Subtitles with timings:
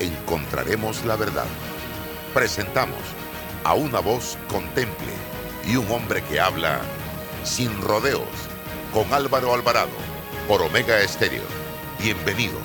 [0.00, 1.46] encontraremos la verdad.
[2.32, 2.98] Presentamos
[3.64, 5.12] a una voz contemple
[5.66, 6.80] y un hombre que habla
[7.42, 8.22] sin rodeos
[8.92, 9.90] con Álvaro Alvarado
[10.48, 11.42] por Omega Estéreo.
[12.02, 12.62] Bienvenidos.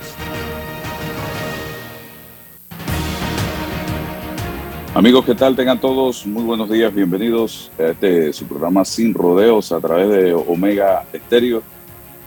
[4.95, 5.55] Amigos, ¿qué tal?
[5.55, 10.33] Tengan todos muy buenos días, bienvenidos a este su programa Sin Rodeos a través de
[10.33, 11.61] Omega Estéreo.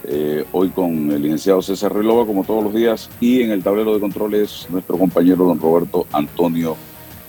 [0.05, 3.95] Eh, hoy con el licenciado César Relova, como todos los días, y en el tablero
[3.95, 6.77] de controles nuestro compañero don Roberto Antonio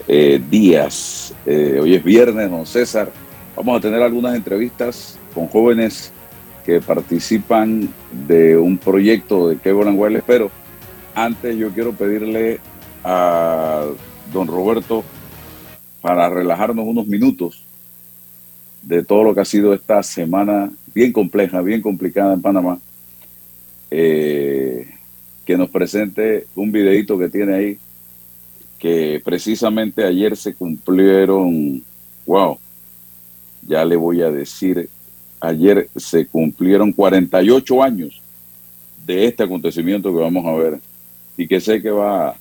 [0.07, 1.35] eh, Díaz.
[1.45, 3.11] Eh, hoy es viernes, don César.
[3.55, 6.11] Vamos a tener algunas entrevistas con jóvenes
[6.65, 7.89] que participan
[8.27, 10.49] de un proyecto de Kevin Wireless, pero
[11.13, 12.59] antes yo quiero pedirle
[13.03, 13.85] a
[14.31, 15.03] don Roberto
[16.02, 17.63] para relajarnos unos minutos
[18.81, 22.80] de todo lo que ha sido esta semana bien compleja, bien complicada en Panamá,
[23.91, 24.89] eh,
[25.45, 27.77] que nos presente un videito que tiene ahí,
[28.80, 31.83] que precisamente ayer se cumplieron,
[32.25, 32.58] wow,
[33.67, 34.89] ya le voy a decir,
[35.39, 38.21] ayer se cumplieron 48 años
[39.05, 40.80] de este acontecimiento que vamos a ver
[41.38, 42.36] y que sé que va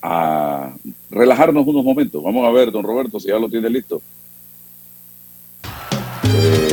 [0.00, 0.72] a
[1.10, 2.22] relajarnos unos momentos.
[2.22, 4.00] Vamos a ver, don Roberto, si ya lo tiene listo.
[6.32, 6.67] La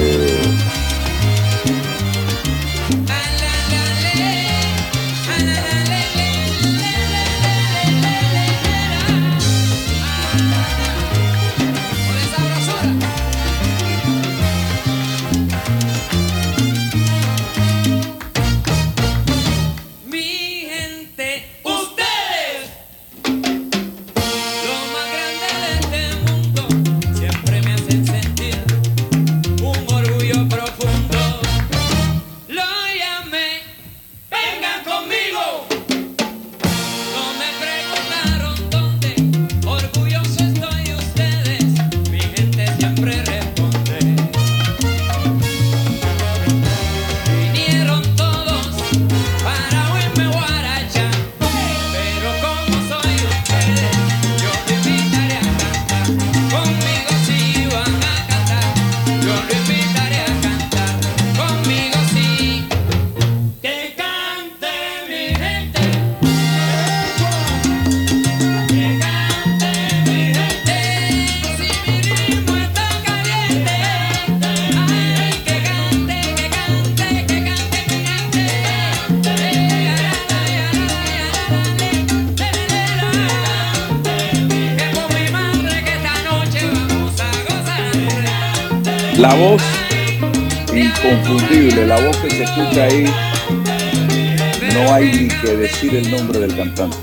[95.93, 96.97] el nombre del cantante.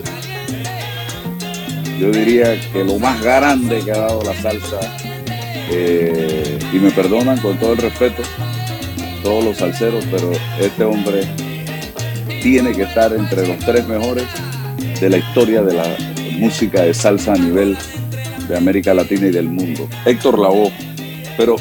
[2.00, 4.80] Yo diría que lo más grande que ha dado la salsa,
[5.70, 8.22] eh, y me perdonan con todo el respeto,
[9.22, 11.26] todos los salseros, pero este hombre
[12.42, 14.24] tiene que estar entre los tres mejores
[15.00, 15.96] de la historia de la
[16.38, 17.76] música de salsa a nivel
[18.48, 19.88] de América Latina y del mundo.
[20.04, 20.72] Héctor Lavoe,
[21.36, 21.56] pero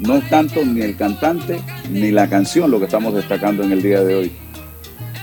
[0.00, 1.60] no es tanto ni el cantante
[1.90, 4.32] ni la canción lo que estamos destacando en el día de hoy.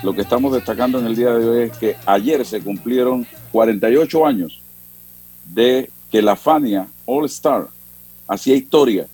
[0.04, 4.26] Lo que estamos destacando en el día de hoy es que ayer se cumplieron 48
[4.26, 4.62] años
[5.46, 7.68] de que la Fania All Star
[8.28, 9.08] hacía historia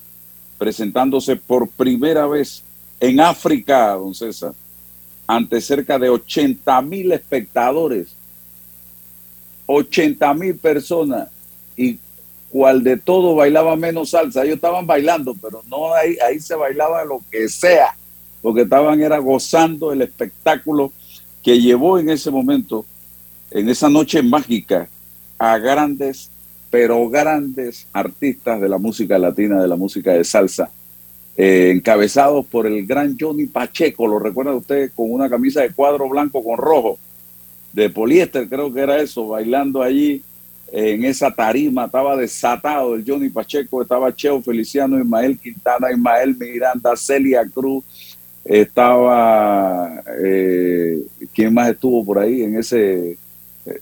[0.58, 2.64] presentándose por primera vez
[2.98, 4.52] en África, don César,
[5.28, 8.16] ante cerca de 80 mil espectadores,
[9.66, 11.28] 80 mil personas
[11.76, 12.00] y
[12.50, 14.42] cual de todo bailaba menos salsa.
[14.42, 17.96] Ellos estaban bailando, pero no ahí, ahí se bailaba lo que sea,
[18.42, 20.92] porque estaban era gozando el espectáculo
[21.42, 22.84] que llevó en ese momento,
[23.50, 24.88] en esa noche mágica,
[25.38, 26.30] a grandes,
[26.70, 30.70] pero grandes artistas de la música latina, de la música de salsa,
[31.36, 36.08] eh, encabezados por el gran Johnny Pacheco, lo recuerda usted, con una camisa de cuadro
[36.08, 36.98] blanco con rojo,
[37.72, 40.22] de poliéster, creo que era eso, bailando allí
[40.72, 46.96] en esa tarima, estaba desatado el Johnny Pacheco, estaba Cheo Feliciano, Ismael Quintana, Ismael Miranda,
[46.96, 47.84] Celia Cruz,
[48.44, 51.00] estaba, eh,
[51.34, 53.18] ¿quién más estuvo por ahí en ese,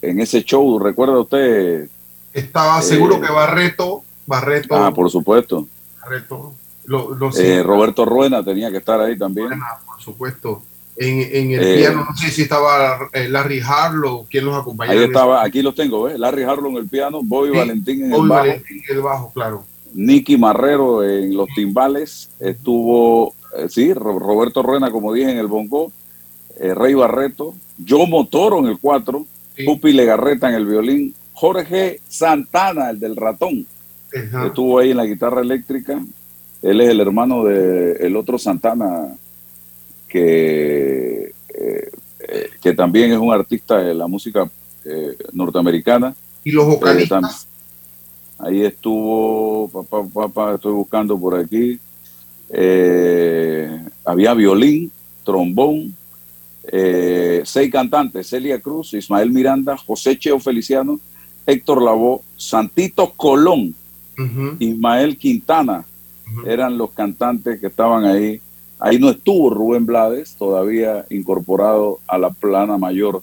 [0.02, 1.88] en ese show, ¿recuerda usted?
[2.32, 4.74] Estaba seguro que Barreto, Barreto.
[4.76, 5.66] Ah, por supuesto.
[6.00, 6.54] Barreto.
[6.86, 9.48] Roberto Ruena tenía que estar ahí también.
[9.86, 10.62] por supuesto.
[11.00, 14.98] En, el piano, no sé si estaba Larry Harlow, ¿quién los acompañaba?
[14.98, 16.18] Ahí estaba, aquí los tengo, ¿ves?
[16.18, 18.28] Larry Harlow en el piano, Bobby Valentín en el bajo.
[18.28, 19.64] Valentín en el bajo, claro.
[19.94, 23.32] Nicky Marrero en los timbales, estuvo,
[23.68, 25.92] sí, Roberto Ruena, como dije, en el bongo,
[26.58, 27.54] Rey Barreto,
[27.86, 29.26] Joe Motoro en el 4,
[29.64, 33.66] Pupi Legarreta en el violín, Jorge Santana, el del ratón,
[34.12, 36.02] estuvo ahí en la guitarra eléctrica.
[36.62, 39.16] Él es el hermano de el otro Santana,
[40.08, 41.90] que, eh,
[42.20, 44.50] eh, que también es un artista de la música
[44.84, 46.14] eh, norteamericana.
[46.42, 47.46] ¿Y los vocalistas?
[48.38, 51.78] ahí estuvo, papá, papá, estoy buscando por aquí.
[52.50, 54.90] Había violín,
[55.24, 55.94] trombón,
[56.70, 61.00] eh, seis cantantes, Celia Cruz, Ismael Miranda, José Cheo Feliciano,
[61.46, 63.74] Héctor Lavoe, Santito Colón,
[64.58, 65.86] Ismael Quintana,
[66.44, 68.40] eran los cantantes que estaban ahí.
[68.78, 73.22] Ahí no estuvo Rubén Blades, todavía incorporado a la plana mayor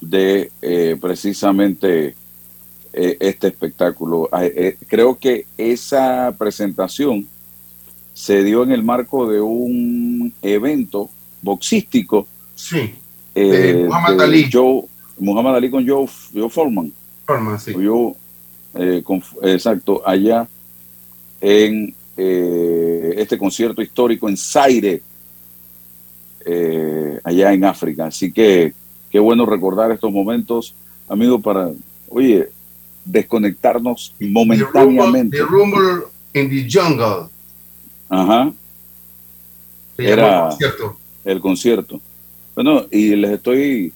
[0.00, 2.14] de eh, precisamente
[2.92, 4.28] eh, este espectáculo.
[4.32, 4.44] Ah,
[4.86, 7.26] creo que esa presentación
[8.18, 11.08] se dio en el marco de un evento
[11.40, 12.26] boxístico
[12.56, 12.92] Sí.
[13.36, 14.50] Eh, Muhammad Ali.
[14.52, 14.82] Joe,
[15.20, 16.92] Muhammad Ali con Joe, Joe Foreman.
[17.24, 17.72] Foreman, sí.
[18.74, 19.04] Eh,
[19.44, 20.48] exacto, allá
[21.40, 25.00] en eh, este concierto histórico en Zaire,
[27.22, 28.06] allá en África.
[28.06, 28.74] Así que
[29.12, 30.74] qué bueno recordar estos momentos,
[31.08, 31.70] amigos, para,
[32.08, 32.48] oye,
[33.04, 35.36] desconectarnos momentáneamente.
[35.36, 37.28] The Rumble, in the Jungle.
[38.08, 38.52] Ajá.
[39.98, 40.50] Era
[41.24, 42.00] el concierto.
[42.54, 43.92] Bueno, y les estoy,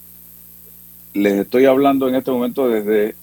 [1.15, 3.15] les estoy hablando en este momento desde,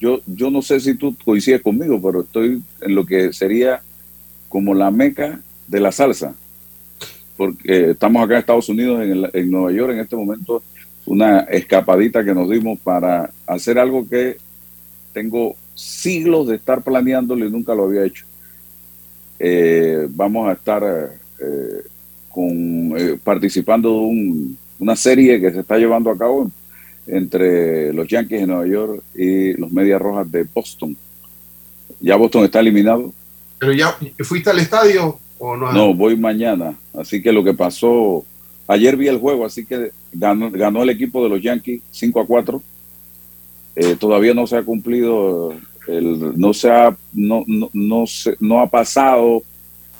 [0.00, 3.82] yo, yo no sé si tú coincides conmigo, pero estoy en lo que sería
[4.48, 6.34] como la meca de la salsa,
[7.36, 10.62] porque estamos acá en Estados Unidos, en, en Nueva York en este momento,
[11.06, 14.36] una escapadita que nos dimos para hacer algo que
[15.12, 18.27] tengo siglos de estar planeándolo y nunca lo había hecho.
[19.38, 20.82] Eh, vamos a estar
[21.40, 21.82] eh,
[22.28, 26.50] con, eh, participando de un una serie que se está llevando a cabo
[27.06, 30.96] entre los Yankees de Nueva York y los Medias Rojas de Boston.
[32.00, 33.12] Ya Boston está eliminado.
[33.58, 35.72] ¿Pero ya fuiste al estadio o no?
[35.72, 36.78] No, voy mañana.
[36.94, 38.24] Así que lo que pasó,
[38.66, 42.26] ayer vi el juego, así que ganó, ganó el equipo de los Yankees 5 a
[42.26, 42.62] 4.
[43.76, 45.54] Eh, todavía no se ha cumplido,
[45.88, 49.42] el, no se ha, no, no, no, se, no ha pasado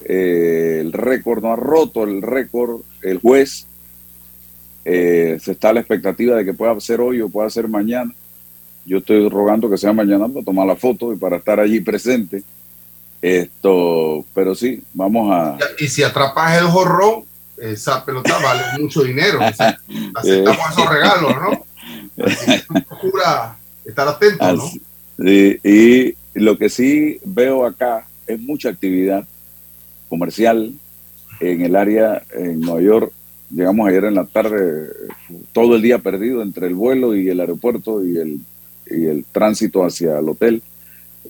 [0.05, 3.67] eh, el récord, no ha roto el récord el juez
[4.91, 8.11] eh, se está a la expectativa de que pueda ser hoy o pueda ser mañana.
[8.87, 12.43] Yo estoy rogando que sea mañana para tomar la foto y para estar allí presente.
[13.21, 15.59] Esto, pero sí, vamos a.
[15.79, 17.25] Y si atrapas el jorrón,
[17.59, 19.41] esa pelota vale mucho dinero.
[20.15, 21.67] Aceptamos esos regalos, ¿no?
[22.89, 24.71] procura estar atento, ¿no?
[25.19, 29.27] Y lo que sí veo acá es mucha actividad
[30.09, 30.73] comercial
[31.41, 33.13] en el área en Nueva York
[33.51, 34.89] llegamos ayer en la tarde,
[35.53, 38.41] todo el día perdido entre el vuelo y el aeropuerto y el,
[38.87, 40.63] y el tránsito hacia el hotel.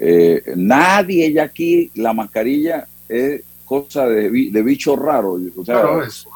[0.01, 5.39] Eh, nadie ya aquí, la mascarilla es cosa de, de bicho raro.
[5.57, 5.83] O sea,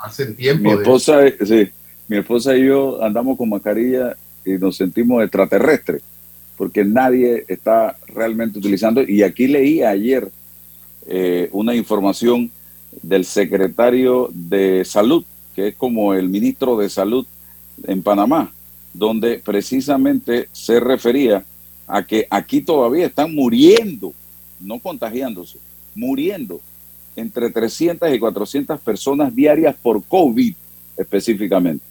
[0.04, 0.64] hace tiempo.
[0.64, 1.68] Mi esposa, sí,
[2.08, 6.02] mi esposa y yo andamos con mascarilla y nos sentimos extraterrestres,
[6.56, 9.02] porque nadie está realmente utilizando.
[9.02, 10.30] Y aquí leí ayer
[11.06, 12.50] eh, una información
[13.02, 17.26] del secretario de Salud que es como el ministro de Salud
[17.84, 18.52] en Panamá,
[18.92, 21.44] donde precisamente se refería
[21.86, 24.12] a que aquí todavía están muriendo,
[24.60, 25.58] no contagiándose,
[25.94, 26.60] muriendo
[27.16, 30.54] entre 300 y 400 personas diarias por COVID
[30.96, 31.84] específicamente.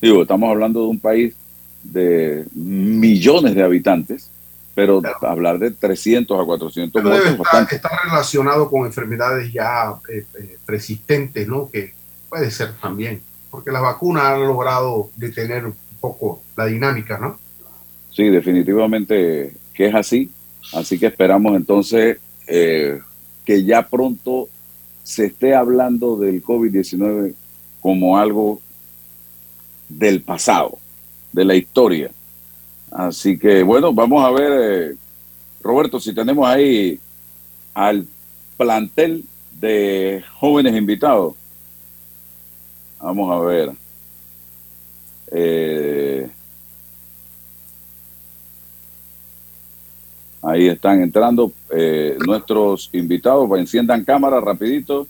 [0.00, 1.34] Digo, estamos hablando de un país
[1.82, 4.30] de millones de habitantes,
[4.74, 10.56] pero hablar de 300 a 400 muertos está, está, relacionado con enfermedades ya eh, eh,
[10.64, 11.68] persistentes, ¿no?
[11.70, 11.94] Que
[12.30, 13.20] Puede ser también,
[13.50, 17.40] porque las vacunas han logrado detener un poco la dinámica, ¿no?
[18.12, 20.30] Sí, definitivamente que es así.
[20.72, 23.00] Así que esperamos entonces eh,
[23.44, 24.48] que ya pronto
[25.02, 27.34] se esté hablando del COVID-19
[27.80, 28.60] como algo
[29.88, 30.78] del pasado,
[31.32, 32.10] de la historia.
[32.90, 34.96] Así que bueno, vamos a ver, eh,
[35.62, 36.98] Roberto, si tenemos ahí
[37.74, 38.06] al
[38.56, 39.24] plantel
[39.60, 41.34] de jóvenes invitados.
[42.98, 43.70] Vamos a ver.
[45.32, 46.28] Eh,
[50.42, 53.48] Ahí están entrando eh, nuestros invitados.
[53.58, 55.06] Enciendan cámara rapidito.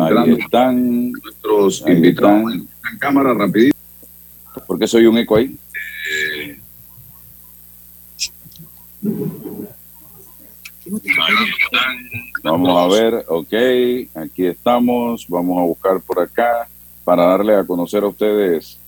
[0.00, 2.52] Ahí están nuestros invitados.
[2.52, 3.76] Enciendan cámara rapidito.
[4.66, 5.58] ¿Por qué soy un eco ahí?
[12.42, 13.52] Vamos a ver, ok,
[14.14, 16.68] aquí estamos, vamos a buscar por acá
[17.04, 18.78] para darle a conocer a ustedes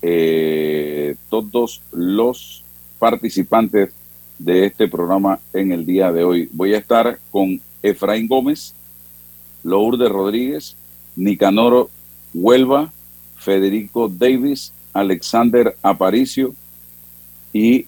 [0.00, 2.64] eh, todos los
[2.98, 3.92] participantes
[4.38, 6.48] de este programa en el día de hoy.
[6.52, 8.74] Voy a estar con Efraín Gómez,
[9.62, 10.76] Lourdes Rodríguez,
[11.16, 11.90] Nicanoro
[12.34, 12.92] Huelva,
[13.36, 16.54] Federico Davis, Alexander Aparicio
[17.52, 17.86] y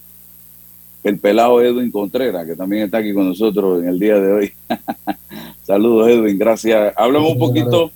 [1.03, 4.53] el pelado Edwin Contreras, que también está aquí con nosotros en el día de hoy.
[5.63, 6.95] Saludos Edwin, gracias.
[6.97, 7.91] Hablamos un poquito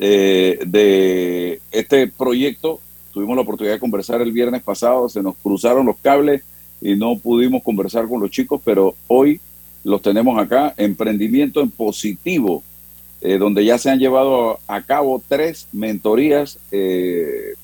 [0.00, 2.80] de, este proyecto.
[3.12, 6.42] Tuvimos la oportunidad de conversar el viernes pasado, se nos cruzaron los cables
[6.80, 9.40] y no pudimos conversar con los chicos, pero hoy
[9.82, 12.62] los tenemos acá, Emprendimiento en Positivo,
[13.20, 17.54] eh, donde ya se han llevado a cabo tres mentorías eh,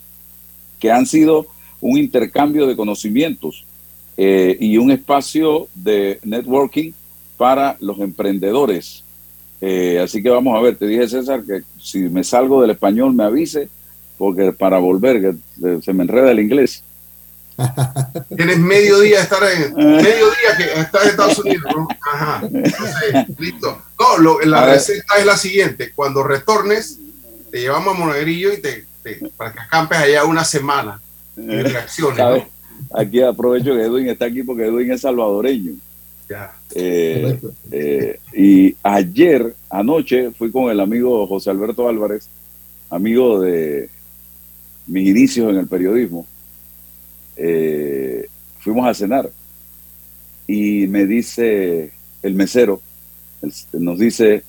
[0.78, 1.46] que han sido
[1.80, 3.64] un intercambio de conocimientos
[4.16, 6.92] eh, y un espacio de networking
[7.36, 9.02] para los emprendedores.
[9.60, 13.14] Eh, así que vamos a ver, te dije César que si me salgo del español
[13.14, 13.68] me avise,
[14.18, 15.36] porque para volver,
[15.82, 16.82] se me enreda el inglés.
[18.36, 21.88] Tienes medio día estar en, medio día que estás en Estados Unidos, ¿no?
[22.12, 22.42] Ajá.
[22.42, 23.82] Entonces, listo.
[23.98, 25.92] No, la receta es la siguiente.
[25.94, 26.98] Cuando retornes,
[27.50, 28.84] te llevamos a Monegrillo y te,
[29.36, 31.00] para que acampes allá una semana
[31.36, 32.44] y eh, reacciones.
[32.94, 35.72] Aquí aprovecho que Edwin está aquí porque Edwin es salvadoreño.
[36.74, 42.28] Eh, eh, y ayer, anoche, fui con el amigo José Alberto Álvarez,
[42.90, 43.88] amigo de
[44.86, 46.26] mis inicios en el periodismo.
[47.36, 48.26] Eh,
[48.60, 49.30] fuimos a cenar
[50.46, 52.80] y me dice el mesero,
[53.72, 54.42] nos dice,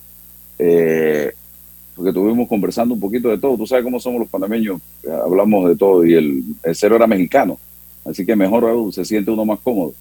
[0.56, 4.80] porque estuvimos conversando un poquito de todo, tú sabes cómo somos los panameños,
[5.24, 7.58] hablamos de todo y el mesero era mexicano,
[8.04, 9.94] así que mejor aún se siente uno más cómodo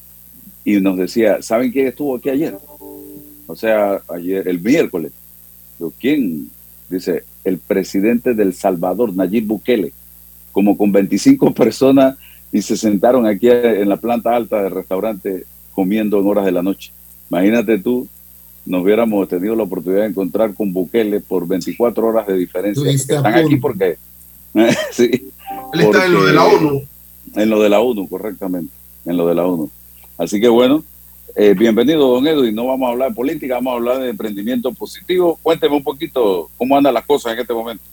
[0.68, 2.58] y nos decía, ¿saben quién estuvo aquí ayer?
[3.48, 5.14] O sea, ayer, el miércoles.
[5.98, 6.50] ¿quién?
[6.90, 9.94] Dice, el presidente del Salvador, Nayib Bukele,
[10.52, 12.18] como con 25 personas
[12.52, 16.64] y se sentaron aquí en la planta alta del restaurante comiendo en horas de la
[16.64, 16.92] noche.
[17.30, 18.08] Imagínate tú,
[18.66, 22.90] nos hubiéramos tenido la oportunidad de encontrar con Bukele por 24 horas de diferencia.
[22.90, 23.98] Están aquí porque...
[24.92, 25.10] sí,
[25.74, 26.82] Él está en lo de la ONU.
[27.36, 28.74] En lo de la ONU, correctamente.
[29.06, 29.70] En lo de la ONU.
[30.18, 30.84] Así que bueno,
[31.36, 32.56] eh, bienvenido, don Edwin.
[32.56, 35.38] No vamos a hablar de política, vamos a hablar de emprendimiento positivo.
[35.44, 37.84] Cuénteme un poquito cómo andan las cosas en este momento.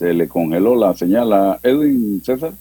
[0.00, 2.54] Se le congeló la señal a Edwin César.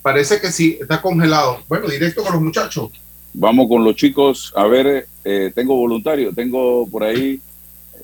[0.00, 1.58] Parece que sí, está congelado.
[1.66, 2.92] Bueno, directo con los muchachos.
[3.34, 4.52] Vamos con los chicos.
[4.54, 7.40] A ver, eh, tengo voluntario, tengo por ahí.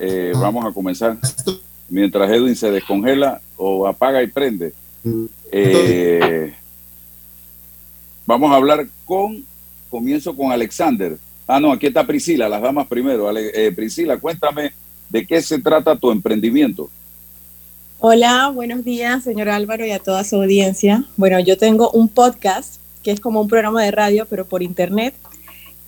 [0.00, 1.18] Eh, vamos a comenzar
[1.88, 4.72] mientras Edwin se descongela o apaga y prende.
[5.52, 6.52] Eh,
[8.26, 9.44] vamos a hablar con,
[9.88, 11.16] comienzo con Alexander.
[11.46, 13.30] Ah, no, aquí está Priscila, las damas primero.
[13.38, 14.72] Eh, Priscila, cuéntame
[15.08, 16.90] de qué se trata tu emprendimiento.
[18.00, 21.04] Hola, buenos días, señor Álvaro, y a toda su audiencia.
[21.16, 25.14] Bueno, yo tengo un podcast que es como un programa de radio, pero por internet,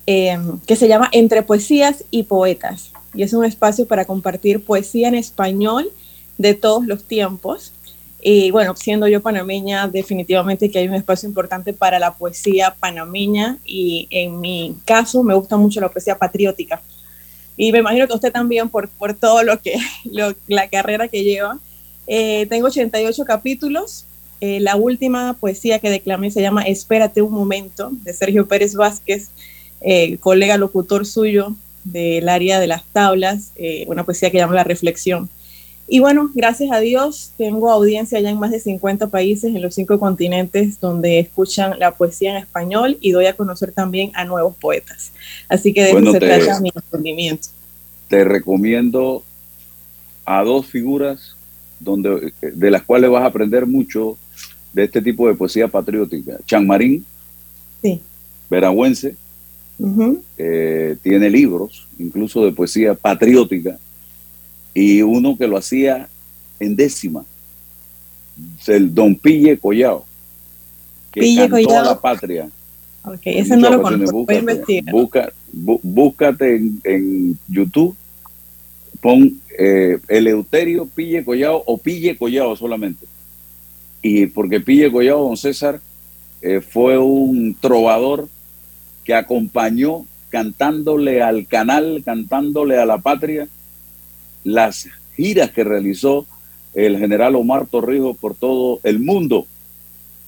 [0.07, 5.09] eh, que se llama Entre Poesías y Poetas y es un espacio para compartir poesía
[5.09, 5.89] en español
[6.37, 7.73] de todos los tiempos.
[8.21, 13.59] Y bueno, siendo yo panameña, definitivamente que hay un espacio importante para la poesía panameña
[13.65, 16.83] y en mi caso me gusta mucho la poesía patriótica.
[17.57, 19.75] Y me imagino que usted también por, por todo lo que,
[20.47, 21.59] la carrera que lleva.
[22.07, 24.07] Eh, tengo 88 capítulos.
[24.41, 29.31] Eh, la última poesía que declamé se llama Espérate un momento, de Sergio Pérez Vázquez,
[29.81, 34.65] eh, colega locutor suyo del área de las tablas, eh, una poesía que llama La
[34.65, 35.31] Reflexión.
[35.89, 39.75] Y bueno, gracias a Dios tengo audiencia ya en más de 50 países en los
[39.75, 44.57] cinco continentes donde escuchan la poesía en español y doy a conocer también a nuevos
[44.57, 45.13] poetas.
[45.49, 47.49] Así que de eso se trata mi emprendimiento.
[48.09, 49.23] Te recomiendo
[50.25, 51.37] a dos figuras
[51.79, 54.19] donde, de las cuales vas a aprender mucho
[54.73, 56.39] de este tipo de poesía patriótica.
[56.45, 57.07] Chanmarín,
[57.81, 58.01] sí.
[58.51, 59.15] veragüense,
[60.37, 63.79] eh, tiene libros, incluso de poesía patriótica,
[64.77, 66.07] y uno que lo hacía
[66.61, 67.25] en décima,
[68.67, 70.05] el Don Pille Collao,
[71.11, 72.51] que Pille cantó a la patria.
[73.03, 75.33] Ok, ese no lo conozco, busca, busca,
[75.83, 77.97] búscate en, YouTube,
[79.01, 83.07] pon eh, Eleuterio Pille Collado o Pille Collado solamente.
[84.03, 85.81] Y porque Pille Collado, don César,
[86.43, 88.29] eh, fue un trovador
[89.05, 93.49] que acompañó cantándole al canal, cantándole a la patria,
[94.47, 96.25] las giras que realizó
[96.73, 99.47] el general Omar Torrijos por todo el mundo,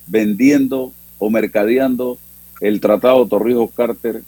[0.08, 2.18] vendiendo o mercadeando
[2.60, 4.22] el tratado Torrijos-Carter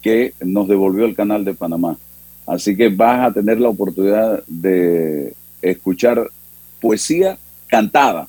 [0.00, 1.98] que nos devolvió el canal de Panamá.
[2.46, 6.28] Así que vas a tener la oportunidad de escuchar
[6.80, 8.28] poesía cantada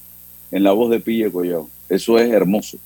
[0.51, 1.69] en la voz de Pille Collado.
[1.89, 2.77] Eso es hermoso.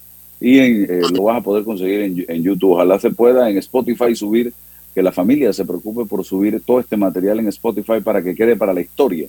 [0.41, 2.73] Y eh, lo vas a poder conseguir en, en, YouTube.
[2.73, 4.53] Ojalá se pueda en Spotify subir,
[4.97, 8.55] que la familia se preocupe por subir todo este material en Spotify para que quede
[8.55, 9.27] para la historia,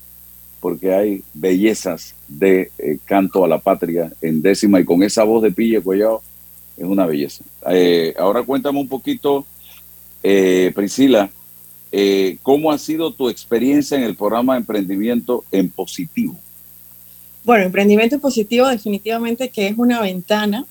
[0.61, 5.43] porque hay bellezas de eh, canto a la patria en décima y con esa voz
[5.43, 6.23] de Pille Collado
[6.75, 7.45] es una belleza.
[7.71, 9.45] Eh, ahora cuéntame un poquito,
[10.23, 11.29] eh, Priscila,
[11.93, 16.35] eh, ¿cómo ha sido tu experiencia en el programa de emprendimiento en positivo?
[17.45, 20.65] Bueno, emprendimiento en positivo definitivamente que es una ventana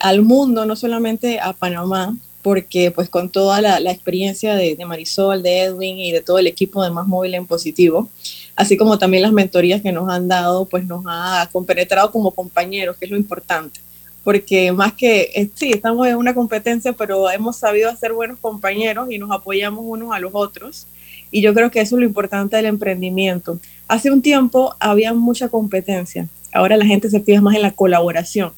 [0.00, 5.42] al mundo, no solamente a Panamá, porque pues con toda la, experiencia de, de, Marisol,
[5.42, 8.10] de Edwin y de todo el equipo de Más Móvil en Positivo,
[8.54, 12.98] así como también las mentorías que nos han dado, pues nos ha compenetrado como compañeros,
[12.98, 13.80] que es lo importante
[14.24, 19.10] porque más que, eh, sí, estamos en una competencia, pero hemos sabido ser buenos compañeros
[19.10, 20.86] y nos apoyamos unos a los otros.
[21.30, 23.58] Y yo creo que eso es lo importante del emprendimiento.
[23.86, 28.52] Hace un tiempo había mucha competencia, ahora la gente se fija más en la colaboración.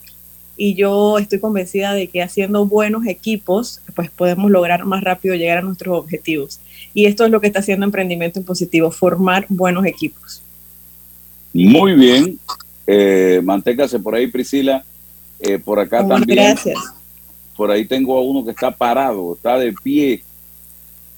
[0.56, 5.58] Y yo estoy convencida de que haciendo buenos equipos, pues podemos lograr más rápido llegar
[5.58, 6.60] a nuestros objetivos.
[6.94, 10.42] Y esto es lo que está haciendo Emprendimiento en Positivo, formar buenos equipos.
[11.52, 12.38] Muy bien.
[12.86, 14.84] Eh, manténgase por ahí, Priscila.
[15.40, 16.38] Eh, por acá también.
[16.38, 16.78] Gracias.
[17.56, 20.22] Por ahí tengo a uno que está parado, está de pie.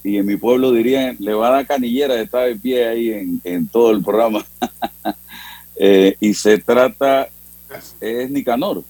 [0.05, 3.39] Y en mi pueblo dirían, le va a dar canillera de estar de pie ahí
[3.45, 4.45] en, todo el programa.
[5.81, 7.29] Eh, y se trata,
[8.01, 8.83] es Nicanor.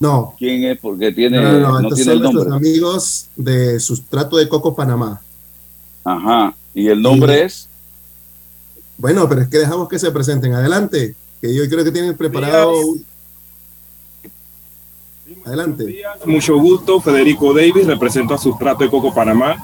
[0.00, 0.34] No.
[0.38, 0.78] ¿Quién es?
[0.78, 2.52] Porque tiene, no, no, no tiene el nombre.
[2.52, 5.20] amigos de Sustrato de Coco Panamá.
[6.02, 6.54] Ajá.
[6.74, 7.68] ¿Y el nombre es?
[8.96, 10.54] Bueno, pero es que dejamos que se presenten.
[10.54, 12.72] Adelante, que yo creo que tienen preparado
[15.44, 16.02] Adelante.
[16.26, 19.56] Mucho gusto, Federico Davis, represento a Sustrato de Coco Panamá.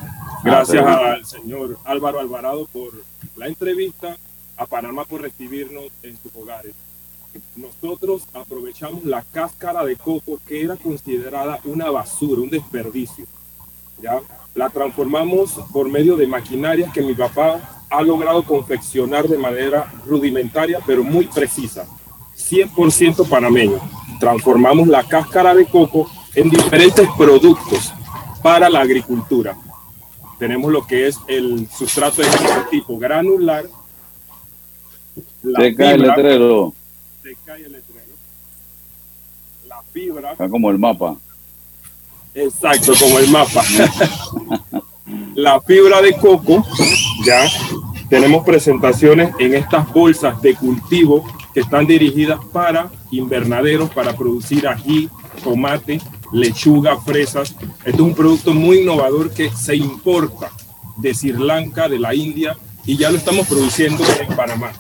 [0.42, 2.92] Gracias ah, al señor Álvaro Alvarado por
[3.36, 4.16] la entrevista,
[4.56, 6.72] a Panamá por recibirnos en sus hogares.
[7.56, 13.26] Nosotros aprovechamos la cáscara de coco que era considerada una basura, un desperdicio.
[14.00, 14.20] ¿ya?
[14.54, 20.80] La transformamos por medio de maquinarias que mi papá ha logrado confeccionar de manera rudimentaria,
[20.86, 21.86] pero muy precisa.
[22.36, 23.80] 100% panameño
[24.18, 27.92] transformamos la cáscara de coco en diferentes productos
[28.42, 29.56] para la agricultura.
[30.38, 33.64] Tenemos lo que es el sustrato de este tipo granular.
[35.42, 36.74] La el letrero.
[37.30, 38.14] El letrero.
[39.66, 40.32] La fibra.
[40.32, 41.16] Está como el mapa.
[42.34, 43.64] Exacto, como el mapa.
[45.34, 46.64] la fibra de coco,
[47.24, 47.48] ya
[48.08, 55.08] tenemos presentaciones en estas bolsas de cultivo que están dirigidas para invernaderos, para producir ají,
[55.42, 56.00] tomate,
[56.32, 57.56] lechuga, fresas.
[57.78, 60.52] Este es un producto muy innovador que se importa
[60.96, 64.72] de Sri Lanka, de la India, y ya lo estamos produciendo en Panamá.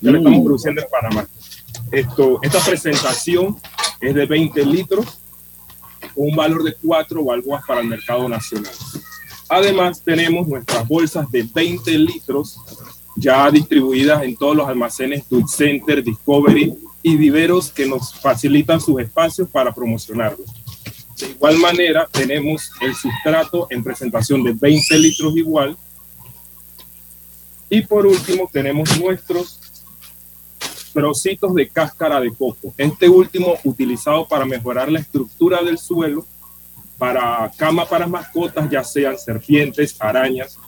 [0.00, 1.28] Ya lo estamos produciendo en Panamá.
[1.90, 3.56] Esto, esta presentación
[4.00, 5.18] es de 20 litros,
[6.14, 8.72] un valor de 4 balboas para el mercado nacional.
[9.48, 12.58] Además, tenemos nuestras bolsas de 20 litros
[13.16, 19.00] ya distribuidas en todos los almacenes Dutch Center, Discovery y viveros que nos facilitan sus
[19.00, 20.48] espacios para promocionarlos.
[21.18, 25.76] De igual manera, tenemos el sustrato en presentación de 20 litros igual.
[27.74, 29.58] Y por último, tenemos nuestros
[30.92, 32.74] trocitos de cáscara de coco.
[32.76, 36.26] Este último utilizado para mejorar la estructura del suelo,
[36.98, 40.58] para cama para mascotas, ya sean serpientes, arañas,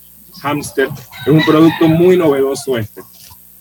[0.41, 0.89] hámster.
[1.27, 3.03] Es un producto muy novedoso este.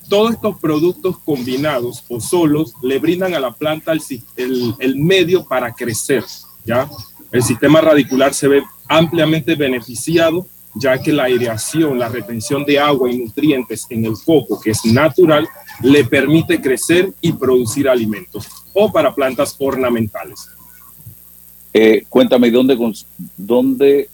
[0.08, 5.74] Todos estos productos combinados o solos le brindan a la planta el, el, medio para
[5.74, 6.24] crecer.
[6.64, 6.90] ¿ya?
[7.30, 13.12] El sistema radicular se ve ampliamente beneficiado ya que la aireación, la retención de agua
[13.12, 15.48] y nutrientes en el coco, que es natural,
[15.82, 20.50] le permite crecer y producir alimentos o para plantas ornamentales.
[21.74, 22.78] Eh, cuéntame, ¿dónde,
[23.38, 24.10] ¿dónde,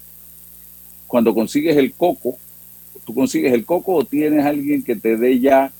[1.06, 2.38] cuando consigues el coco,
[3.04, 5.72] ¿Tú consigues el coco o tienes alguien que te dé ya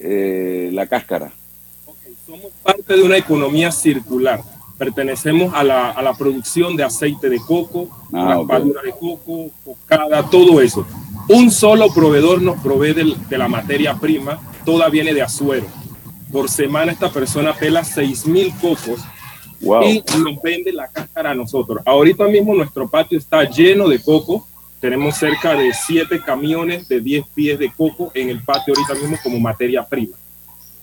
[0.00, 1.32] eh, la cáscara?
[2.26, 4.42] somos parte de una economía circular.
[4.78, 10.22] Pertenecemos a la, a la producción de aceite de coco, Ah, raspadura de coco, cocada,
[10.30, 10.86] todo eso.
[11.28, 15.66] Un solo proveedor nos provee del- de, la materia prima, toda viene de Azuero.
[16.30, 19.00] Por semana esta persona pela 6.000 cocos
[19.60, 19.82] Wow.
[19.84, 21.80] y nos vende la cáscara a nosotros.
[21.86, 24.46] Ahorita mismo nuestro patio está lleno de coco.
[24.80, 29.16] Tenemos cerca de 7 camiones de 10 pies de coco en el patio ahorita mismo
[29.22, 30.16] como materia prima.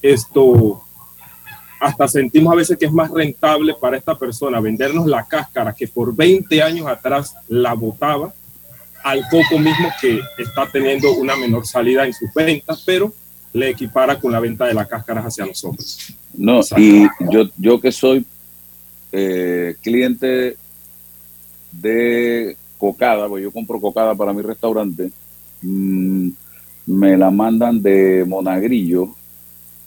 [0.02, 0.83] Esto,
[1.84, 5.86] hasta sentimos a veces que es más rentable para esta persona vendernos la cáscara que
[5.90, 8.34] por 20 años atrás la botaba
[9.04, 13.12] al coco mismo que está teniendo una menor salida en sus ventas, pero
[13.52, 16.16] le equipara con la venta de la cáscara hacia nosotros.
[16.34, 18.26] No, y yo, yo que soy
[19.12, 20.56] eh, cliente
[21.70, 25.12] de cocada, pues yo compro cocada para mi restaurante,
[25.62, 26.30] mm,
[26.86, 29.18] me la mandan de Monagrillo,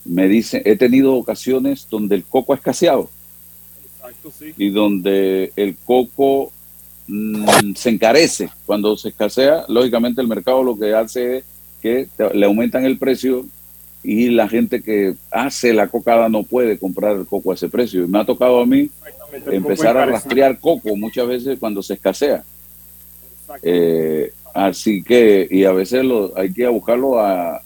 [0.07, 3.11] me dicen, he tenido ocasiones donde el coco ha escaseado
[3.95, 4.55] Exacto, sí.
[4.57, 6.53] y donde el coco
[7.09, 8.49] mm, se encarece.
[8.65, 11.45] Cuando se escasea, lógicamente el mercado lo que hace es
[11.83, 13.47] que le aumentan el precio
[14.03, 18.05] y la gente que hace la cocada no puede comprar el coco a ese precio.
[18.05, 18.89] Y me ha tocado a mí
[19.47, 22.45] empezar a rastrear coco muchas veces cuando se escasea.
[23.41, 23.63] Exacto.
[23.65, 27.63] Eh, así que, y a veces lo, hay que buscarlo a,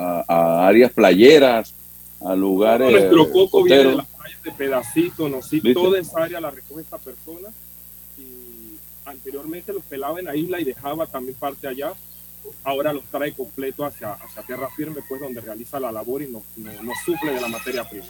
[0.00, 1.74] a- a áreas playeras,
[2.20, 2.90] a lugares.
[2.90, 6.82] Nuestro coco viene de las playas de pedacito, no sí, toda esa área la recoge
[6.82, 7.48] esta persona
[8.18, 11.92] y anteriormente los pelaba en la isla y dejaba también parte allá.
[12.64, 16.42] Ahora los trae completo hacia, hacia tierra firme, pues donde realiza la labor y nos,
[16.56, 18.06] nos, nos suple de la materia prima.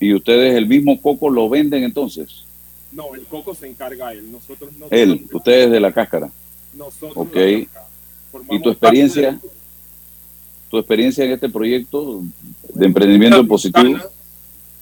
[0.00, 2.44] Y ustedes el mismo coco lo venden entonces.
[2.92, 4.30] No, el coco se encarga él.
[4.30, 6.30] Nosotros no Él, ustedes de la cáscara.
[6.72, 7.34] nosotros Ok.
[7.36, 9.38] la ¿Y tu experiencia?
[10.74, 12.24] Tu experiencia en este proyecto
[12.74, 13.84] de emprendimiento Una positivo.
[13.84, 14.04] ventana-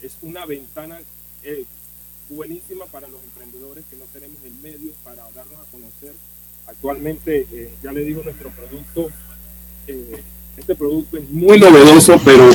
[0.03, 0.99] es una ventana
[1.45, 1.65] eh,
[2.31, 6.15] buenísima para los emprendedores que no tenemos el medio para darnos a conocer.
[6.67, 9.11] Actualmente, eh, ya le digo, nuestro producto,
[9.87, 10.23] eh,
[10.57, 12.49] este producto es muy novedoso, pero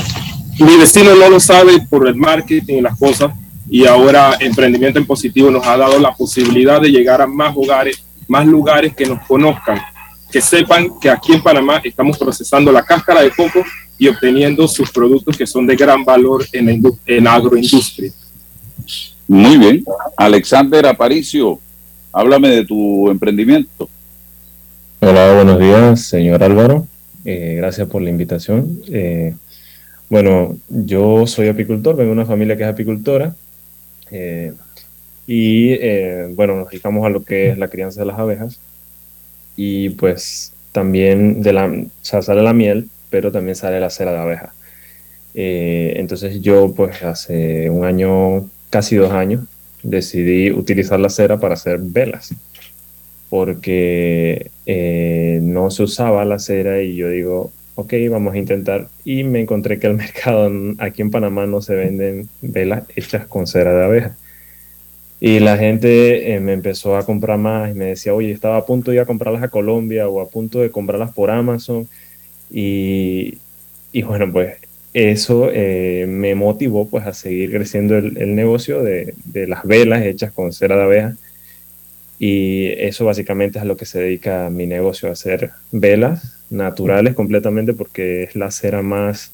[0.60, 3.34] mi vecino no lo sabe por el marketing y las cosas.
[3.70, 8.04] Y ahora Emprendimiento en Positivo nos ha dado la posibilidad de llegar a más hogares,
[8.28, 9.80] más lugares que nos conozcan,
[10.32, 13.64] que sepan que aquí en Panamá estamos procesando la cáscara de coco
[13.98, 16.84] y obteniendo sus productos que son de gran valor en,
[17.24, 18.12] la agroindustria.
[19.28, 19.84] Muy bien.
[20.16, 21.60] Alexander Aparicio,
[22.12, 23.90] háblame de tu emprendimiento.
[25.00, 26.88] Hola, buenos días, señor Álvaro.
[27.26, 28.82] Eh, gracias por la invitación.
[28.90, 29.36] Eh,
[30.10, 33.36] bueno, yo soy apicultor, vengo de una familia que es apicultora.
[34.12, 34.54] eh,
[35.28, 38.60] y eh, bueno, nos dedicamos a lo que es la crianza de las abejas.
[39.58, 44.14] Y pues también de la, o sea, sale la miel, pero también sale la cera
[44.14, 44.54] de abeja.
[45.34, 49.44] Eh, entonces yo pues hace un año, casi dos años,
[49.84, 52.34] decidí utilizar la cera para hacer velas
[53.30, 58.88] porque eh, no se usaba la cera y yo digo, ok, vamos a intentar.
[59.04, 63.48] Y me encontré que el mercado aquí en Panamá no se venden velas hechas con
[63.48, 64.16] cera de abeja.
[65.20, 68.66] Y la gente eh, me empezó a comprar más y me decía, oye, estaba a
[68.66, 71.88] punto de comprarlas a Colombia o a punto de comprarlas por Amazon.
[72.52, 73.40] Y,
[73.92, 74.58] y bueno, pues
[74.94, 80.32] eso eh, me motivó pues a seguir creciendo el, negocio de, de las velas hechas
[80.34, 81.18] con cera de abeja.
[82.20, 87.74] Y eso básicamente es a lo que se dedica mi negocio, hacer velas naturales completamente
[87.74, 89.32] porque es la cera más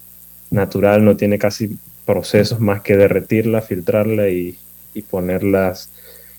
[0.50, 4.58] natural, no tiene casi procesos más que derretirla, filtrarla y,
[4.94, 5.90] y ponerlas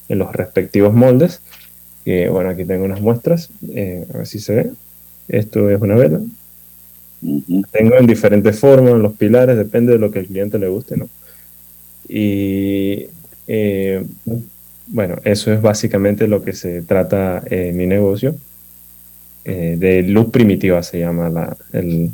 [0.09, 1.40] en los respectivos moldes.
[2.07, 4.71] Eh, bueno, aquí tengo unas muestras, eh, a ver si se ve.
[5.29, 6.21] Esto es una vela.
[7.73, 10.97] Tengo en diferentes formas, en los pilares, depende de lo que el cliente le guste,
[10.97, 11.09] ¿no?
[12.07, 13.07] Y
[13.47, 14.05] eh,
[14.88, 18.37] bueno, eso es básicamente lo que se trata eh, mi negocio.
[19.45, 22.11] De luz primitiva se llama la el,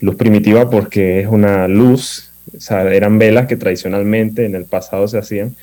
[0.00, 2.30] luz primitiva porque es una luz,
[2.70, 5.56] eran velas que tradicionalmente en el pasado se hacían,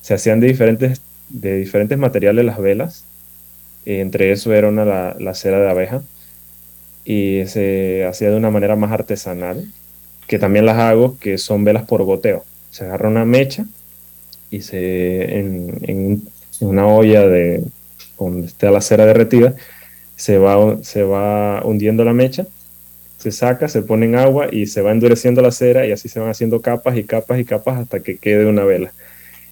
[0.00, 3.04] se hacían de diferentes, de diferentes materiales las velas,
[3.86, 6.02] eh, entre eso era una, la, la cera de abeja.
[7.04, 9.66] Y se hacía de una manera más artesanal,
[10.26, 12.44] que también las hago, que son velas por goteo.
[12.70, 13.66] Se agarra una mecha
[14.50, 16.22] y se en, en
[16.60, 17.62] una olla de
[18.18, 19.54] donde está la cera derretida,
[20.16, 22.46] se va, se va hundiendo la mecha,
[23.24, 26.20] se saca, se pone en agua y se va endureciendo la cera y así se
[26.20, 28.92] van haciendo capas y capas y capas hasta que quede una vela.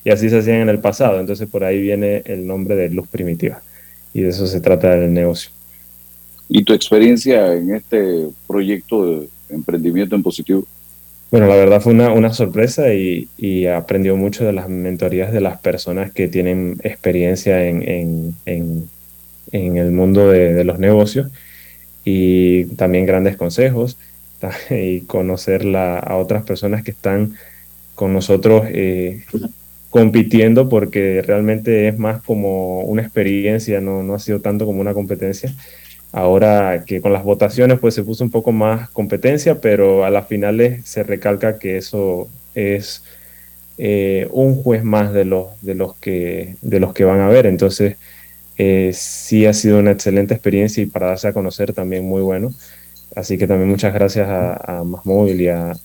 [0.04, 3.08] Y así se hacían en el pasado, entonces por ahí viene el nombre de luz
[3.08, 3.62] primitiva.
[4.12, 5.50] Y de eso se trata el negocio.
[6.50, 10.66] ¿Y tu experiencia en este proyecto de emprendimiento en positivo?
[11.30, 15.40] Bueno, la verdad fue una, una sorpresa y, y, aprendió mucho de las mentorías de
[15.40, 18.90] las personas que tienen experiencia en, en, en,
[19.50, 21.30] en el mundo de, de, los negocios
[22.04, 23.98] y también grandes consejos
[24.70, 27.36] y conocer la, a otras personas que están
[27.94, 29.24] con nosotros eh,
[29.90, 34.94] compitiendo porque realmente es más como una experiencia, no, no ha sido tanto como una
[34.94, 35.54] competencia
[36.12, 40.28] Ahora que con las votaciones pues se puso un poco más competencia, pero a las
[40.28, 43.02] finales se recalca que eso es
[43.78, 47.46] eh, un juez más de los, de, los que, de los que van a ver.
[47.46, 47.96] Entonces
[48.64, 52.54] eh, sí ha sido una excelente experiencia y para darse a conocer también muy bueno.
[53.16, 55.76] Así que también muchas gracias a, a Más Móvil y a,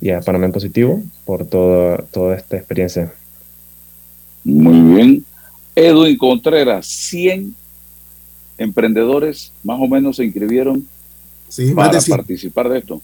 [0.00, 3.12] y a Panamá en Positivo por todo, toda esta experiencia.
[4.42, 5.24] Muy bien.
[5.76, 7.54] Edwin Contreras, 100
[8.58, 10.84] emprendedores más o menos se inscribieron
[11.76, 13.00] para participar de esto.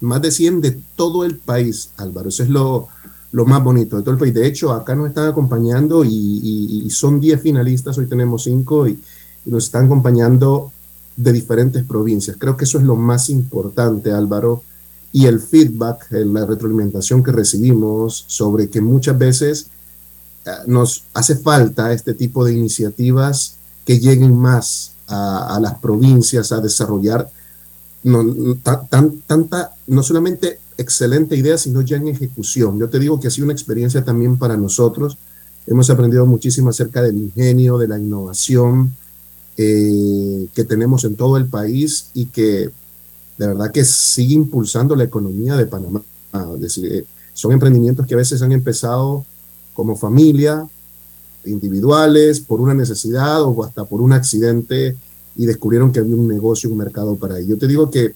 [0.00, 2.28] Más de 100 de todo el país, Álvaro.
[2.28, 2.88] Eso es lo,
[3.32, 4.34] lo más bonito de todo el país.
[4.34, 8.98] De hecho, acá nos están acompañando y, son 10 finalistas, hoy tenemos 5 y,
[9.46, 10.72] nos están acompañando
[11.16, 12.36] de diferentes provincias.
[12.38, 14.62] Creo que eso es lo más importante, Álvaro.
[15.10, 19.68] Y el feedback, la retroalimentación que recibimos sobre que muchas veces
[20.44, 26.60] eh, nos hace falta este tipo de iniciativas que lleguen más a, las provincias a
[26.60, 27.30] desarrollar
[28.02, 32.78] no, tan, tanta, no solamente excelente idea, sino ya en ejecución.
[32.78, 35.18] Yo te digo que ha sido una experiencia también para nosotros.
[35.66, 38.94] Hemos aprendido muchísimo acerca del ingenio, de la innovación
[39.56, 42.70] eh, que tenemos en todo el país y que
[43.36, 46.00] de verdad que sigue impulsando la economía de Panamá.
[46.54, 49.26] Es decir, eh, son emprendimientos que a veces han empezado
[49.74, 50.66] como familia,
[51.44, 54.96] individuales por una necesidad o hasta por un accidente
[55.36, 57.50] y descubrieron que había un negocio, un mercado para ello.
[57.50, 58.14] Yo te digo que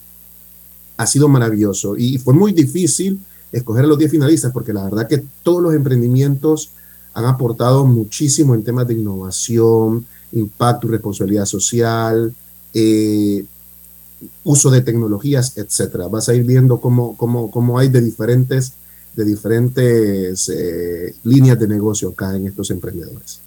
[0.97, 3.19] ha sido maravilloso y fue muy difícil
[3.51, 6.71] escoger a los 10 finalistas porque la verdad que todos los emprendimientos
[7.13, 12.33] han aportado muchísimo en temas de innovación, impacto y responsabilidad social,
[12.73, 13.45] eh,
[14.43, 16.07] uso de tecnologías, etcétera.
[16.07, 18.73] Vas a ir viendo cómo, cómo, cómo hay de diferentes
[19.15, 23.41] de diferentes eh, líneas de negocio acá en estos emprendedores.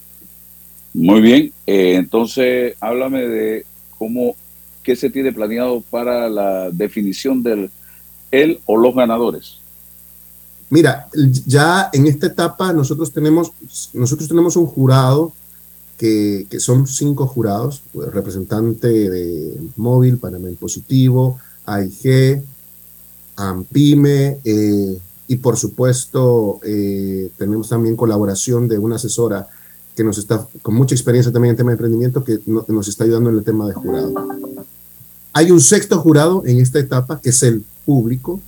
[0.93, 3.65] Muy bien, eh, entonces háblame de
[3.97, 4.35] cómo,
[4.87, 7.69] qué se tiene planeado para la definición del
[8.31, 9.57] él o los ganadores.
[10.69, 11.09] Mira,
[11.45, 13.51] ya en esta etapa nosotros tenemos,
[13.93, 15.33] nosotros tenemos un jurado
[15.97, 22.41] que, que son cinco jurados, pues, representante de Móvil, Panamá Positivo, AIG,
[23.35, 24.97] AMPIME, eh,
[25.27, 29.49] y por supuesto eh, tenemos también colaboración de una asesora
[29.97, 33.31] que nos está con mucha experiencia también en tema de emprendimiento que nos está ayudando
[33.31, 34.13] en el tema de jurado.
[35.37, 38.41] Hay un sexto jurado en esta etapa que es el público,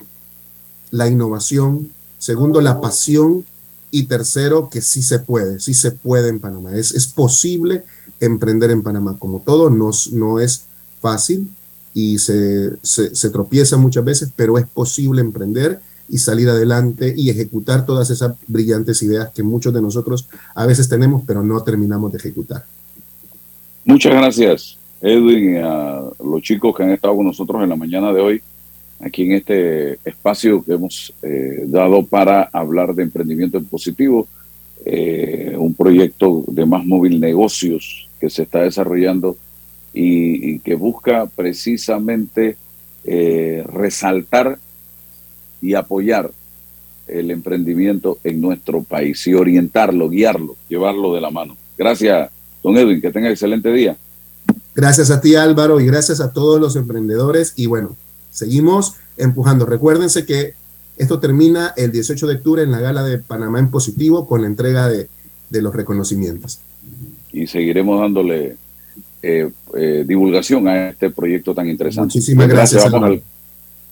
[0.91, 3.45] la innovación, segundo, la pasión
[3.91, 6.75] y tercero, que sí se puede, sí se puede en Panamá.
[6.75, 7.85] Es, es posible
[8.19, 9.17] emprender en Panamá.
[9.19, 10.65] Como todo, no, no es
[11.01, 11.51] fácil
[11.93, 17.31] y se, se, se tropieza muchas veces, pero es posible emprender y salir adelante y
[17.31, 22.13] ejecutar todas esas brillantes ideas que muchos de nosotros a veces tenemos, pero no terminamos
[22.13, 22.65] de ejecutar.
[23.85, 28.13] Muchas gracias, Edwin, y a los chicos que han estado con nosotros en la mañana
[28.13, 28.43] de hoy
[29.01, 34.27] aquí en este espacio que hemos eh, dado para hablar de emprendimiento en positivo,
[34.85, 39.37] eh, un proyecto de más móvil negocios que se está desarrollando
[39.93, 42.57] y, que busca precisamente
[43.05, 44.59] eh, resaltar
[45.65, 46.31] y apoyar
[47.07, 51.57] el emprendimiento en nuestro país y orientarlo, guiarlo, llevarlo de la mano.
[51.79, 52.31] Gracias,
[52.63, 53.97] don Edwin, que tenga excelente día.
[54.75, 57.97] Gracias a ti Álvaro y gracias a todos los emprendedores y bueno,
[58.31, 59.65] seguimos empujando.
[59.65, 60.53] Recuérdense que
[60.99, 64.49] esto termina el 18 de octubre en la gala de Panamá en positivo con la
[64.49, 65.09] entrega de,
[65.51, 66.61] los reconocimientos.
[67.33, 68.57] Y seguiremos dándole
[69.23, 72.19] eh, eh, divulgación a este proyecto tan interesante.
[72.19, 72.85] Muchísimas gracias.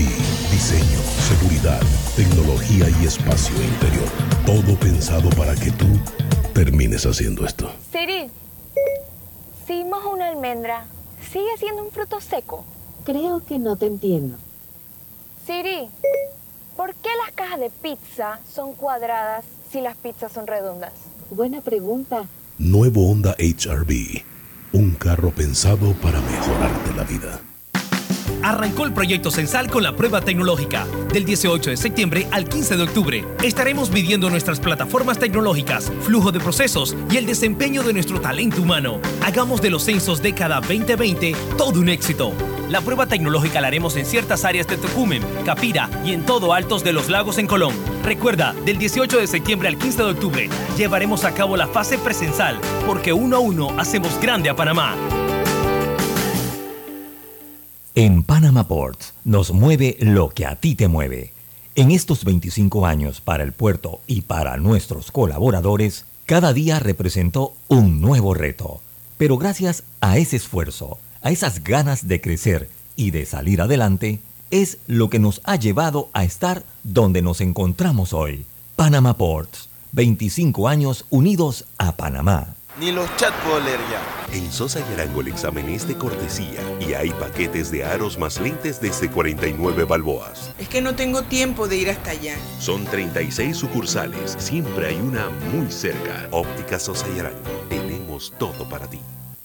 [0.51, 1.81] Diseño, seguridad,
[2.17, 4.09] tecnología y espacio interior.
[4.45, 5.87] Todo pensado para que tú
[6.53, 7.71] termines haciendo esto.
[7.93, 8.29] Siri,
[9.67, 10.87] si mojo una almendra,
[11.33, 12.65] ¿sigue siendo un fruto seco?
[13.05, 14.37] Creo que no te entiendo.
[15.47, 15.89] Siri,
[16.77, 20.93] ¿por qué las cajas de pizza son cuadradas si las pizzas son redondas?
[21.31, 22.27] Buena pregunta.
[22.59, 24.36] Nuevo Honda HRV.
[24.77, 27.41] Un carro pensado para mejorarte la vida.
[28.43, 30.87] arrancó el proyecto Censal con la prueba tecnológica.
[31.15, 36.41] Del 18 de septiembre al 15 de octubre estaremos midiendo nuestras plataformas tecnológicas, flujo de
[36.41, 39.01] procesos y el desempeño de nuestro talento humano.
[39.25, 42.35] Hagamos de los censos década 2020 todo un éxito.
[42.69, 46.83] La prueba tecnológica la haremos en ciertas áreas de Tocumen, Capira y en todo Altos
[46.83, 47.75] de los Lagos en Colón.
[48.03, 52.59] Recuerda, del 18 de septiembre al 15 de octubre llevaremos a cabo la fase presencial,
[52.85, 54.97] porque uno a uno hacemos grande a Panamá.
[57.95, 61.33] En Panama Ports nos mueve lo que a ti te mueve.
[61.77, 68.01] En estos 25 años para el puerto y para nuestros colaboradores, cada día representó un
[68.01, 68.81] nuevo reto.
[69.19, 74.21] Pero gracias a ese esfuerzo, a esas ganas de crecer y de salir adelante,
[74.53, 78.47] es lo que nos ha llevado a estar donde nos encontramos hoy.
[78.77, 82.55] Panama Ports, 25 años unidos a Panamá.
[82.79, 84.37] Ni los chat puedo leer ya.
[84.37, 88.41] En Sosa y Arango el examen es de cortesía y hay paquetes de aros más
[88.41, 90.53] lentes desde 49 balboas.
[90.61, 92.37] Es que no tengo tiempo de ir hasta allá.
[92.61, 96.29] Son 36 sucursales, siempre hay una muy cerca.
[96.31, 99.01] Óptica Sosa y Arango, tenemos todo para ti.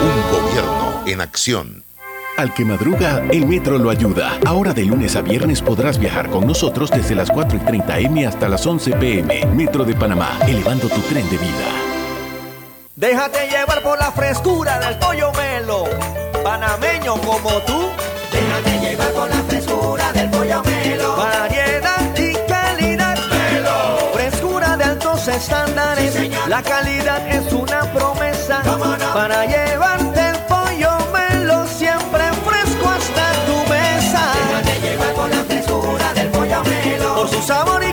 [0.00, 1.84] Un gobierno en acción.
[2.36, 4.38] Al que madruga, el metro lo ayuda.
[4.46, 8.26] Ahora de lunes a viernes podrás viajar con nosotros desde las 4 y 30 M
[8.26, 9.46] hasta las 11 PM.
[9.46, 11.88] Metro de Panamá, elevando tu tren de vida.
[12.94, 15.84] Déjate llevar por la frescura del pollo melo.
[16.44, 17.90] Panameño como tú.
[18.30, 21.16] Déjate llevar por la frescura del pollo melo.
[21.16, 23.18] Variedad y calidad.
[23.30, 24.12] Melo.
[24.12, 26.12] Frescura de altos estándares.
[26.12, 26.48] Sí, señor.
[26.48, 28.07] la calidad es una promesa.
[28.78, 34.32] Para llevarte el pollo melo siempre fresco hasta tu mesa.
[34.34, 37.14] Déjate llevar por la frescura del pollo melo.
[37.16, 37.92] Por su sabor y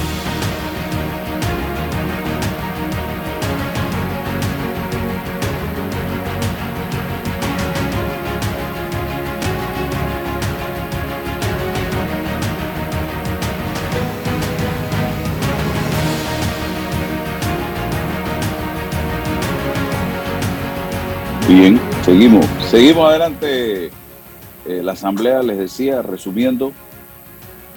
[21.51, 22.45] Bien, seguimos.
[22.69, 23.87] Seguimos adelante.
[23.87, 26.71] Eh, la Asamblea, les decía, resumiendo,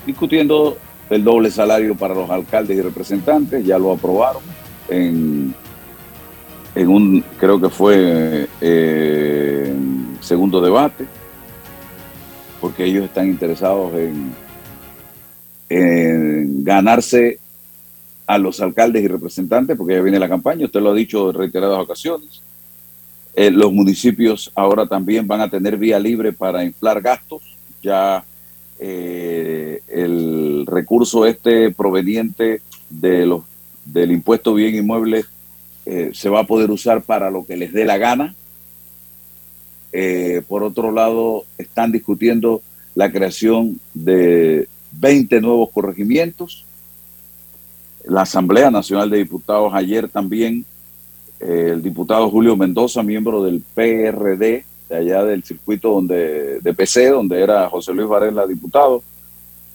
[0.07, 0.79] discutiendo
[1.11, 3.67] el doble salario para los alcaldes y representantes.
[3.67, 4.45] Ya lo aprobaron
[4.89, 5.53] en,
[6.77, 9.75] en un, creo que fue eh,
[10.21, 11.07] segundo debate,
[12.61, 14.33] porque ellos están interesados en,
[15.69, 17.41] en ganarse
[18.25, 21.35] a los alcaldes y representantes, porque ya viene la campaña, usted lo ha dicho en
[21.35, 22.41] reiteradas ocasiones.
[23.37, 27.43] Eh, los municipios ahora también van a tener vía libre para inflar gastos.
[27.83, 28.25] Ya
[28.79, 33.43] eh, el recurso este proveniente de los,
[33.85, 35.25] del impuesto bien inmueble
[35.85, 38.35] eh, se va a poder usar para lo que les dé la gana.
[40.49, 42.63] Por otro lado, están discutiendo
[42.97, 46.65] la creación de 20 nuevos corregimientos.
[48.05, 50.67] La Asamblea Nacional de Diputados ayer también
[51.41, 57.41] el diputado Julio Mendoza, miembro del PRD, de allá del circuito donde, de PC, donde
[57.41, 59.03] era José Luis Varela diputado,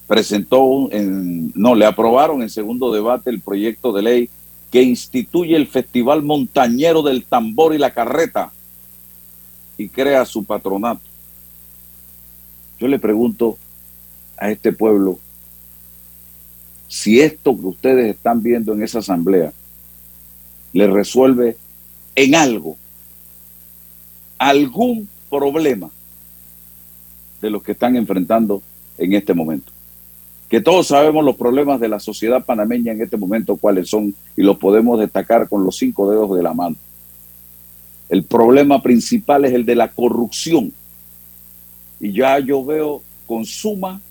[0.07, 4.29] presentó, en, no, le aprobaron en segundo debate el proyecto de ley
[4.71, 8.51] que instituye el Festival Montañero del Tambor y la Carreta
[9.77, 11.01] y crea su patronato.
[12.79, 13.57] Yo le pregunto
[14.37, 15.19] a este pueblo,
[16.87, 19.53] si esto que ustedes están viendo en esa asamblea
[20.73, 21.57] le resuelve
[22.15, 22.77] en algo
[24.39, 25.91] algún problema
[27.41, 28.61] de los que están enfrentando
[28.97, 29.71] en este momento.
[30.49, 34.41] Que todos sabemos los problemas de la sociedad panameña en este momento, cuáles son, y
[34.41, 36.75] los podemos destacar con los cinco dedos de la mano.
[38.07, 40.73] El problema principal es el de la corrupción.
[41.99, 44.01] Y ya yo veo con suma,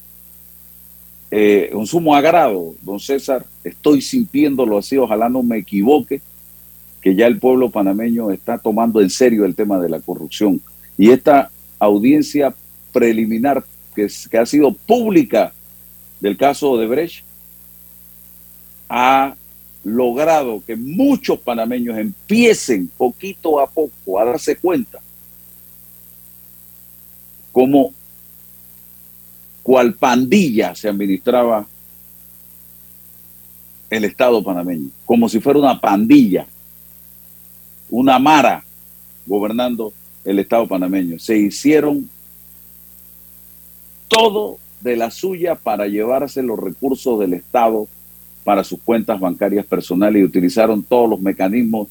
[1.31, 6.21] eh, con sumo agrado, don César, estoy sintiéndolo así, ojalá no me equivoque,
[7.01, 10.61] que ya el pueblo panameño está tomando en serio el tema de la corrupción.
[10.97, 12.55] Y esta audiencia
[12.93, 15.53] preliminar que, que ha sido pública
[16.21, 17.25] del caso de Brecht
[18.89, 19.35] ha
[19.85, 25.01] logrado que muchos panameños empiecen poquito a poco a darse cuenta
[27.53, 27.93] cómo
[29.63, 31.67] cual pandilla se administraba
[33.91, 36.47] el Estado panameño, como si fuera una pandilla,
[37.91, 38.65] una mara
[39.27, 39.93] gobernando
[40.25, 41.19] el Estado panameño.
[41.19, 42.09] Se hicieron
[44.09, 47.89] todo de la suya para llevarse los recursos del Estado
[48.45, 51.89] para sus cuentas bancarias personales y utilizaron todos los mecanismos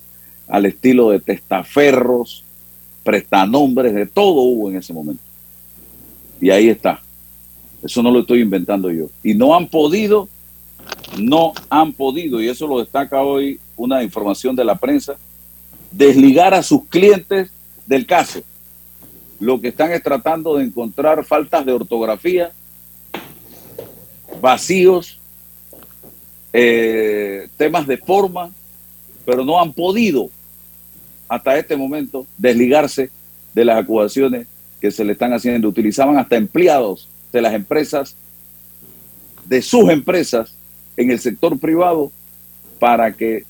[0.48, 2.43] al estilo de testaferros,
[3.04, 5.22] prestanombres, de todo hubo en ese momento.
[6.41, 7.02] Y ahí está.
[7.84, 9.10] Eso no lo estoy inventando yo.
[9.24, 10.28] Y no han podido,
[11.20, 15.16] no han podido, y eso lo destaca hoy una información de la prensa,
[15.98, 17.50] desligar a sus clientes
[17.88, 18.41] del caso.
[19.39, 22.52] Lo que están es tratando de encontrar faltas de ortografía,
[24.39, 25.20] vacíos,
[26.54, 28.52] eh, temas de forma,
[29.26, 30.30] pero no han podido
[31.28, 33.10] hasta este momento desligarse
[33.54, 34.48] de las acusaciones
[34.80, 35.68] que se le están haciendo.
[35.68, 38.16] Utilizaban hasta empleados de las empresas,
[39.45, 40.54] de sus empresas
[40.95, 42.12] en el sector privado
[42.80, 43.45] para que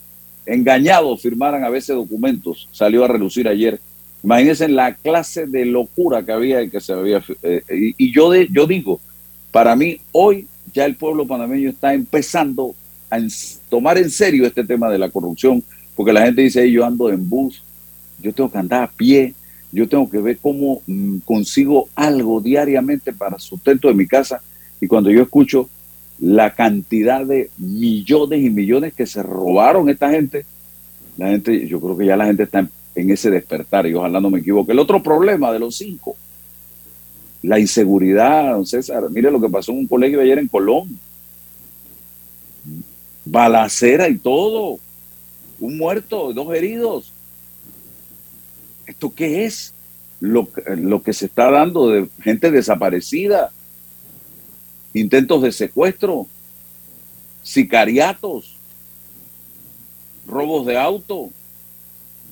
[0.48, 2.68] engañados firmaran a veces documentos.
[2.72, 3.80] Salió a relucir ayer.
[4.24, 7.24] Imagínense la clase de locura que había y que se había.
[7.44, 7.62] Eh,
[7.98, 9.00] y, yo, de, yo digo,
[9.52, 12.76] para mí hoy ya el pueblo panameño está empezando
[13.10, 13.20] a
[13.70, 15.64] tomar en serio este tema de la corrupción,
[15.96, 17.64] porque la gente dice, yo ando en bus,
[18.22, 19.34] yo tengo que andar a pie,
[19.72, 24.42] yo tengo que ver cómo mm, consigo algo diariamente para sustento de mi casa.
[24.82, 25.70] Y cuando yo escucho
[26.20, 30.46] la cantidad de millones y millones que se robaron esta gente,
[31.18, 34.30] la gente, yo creo que ya la gente está en, ese despertar y ojalá no
[34.30, 34.72] me equivoque.
[34.72, 36.16] El otro problema de los cinco,
[37.44, 41.00] la inseguridad, don César, mire lo que pasó en un colegio ayer en Colón.
[43.26, 44.80] Balacera y todo.
[45.60, 47.12] Un muerto, dos heridos.
[48.86, 49.74] ¿Esto qué es?
[50.20, 50.48] Lo,
[50.78, 53.52] lo que se está dando de gente desaparecida,
[55.00, 56.28] intentos de secuestro,
[57.44, 58.58] sicariatos,
[60.28, 61.30] robos de auto.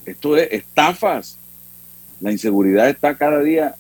[0.06, 1.38] Esto es estafas.
[2.20, 3.76] La inseguridad está cada día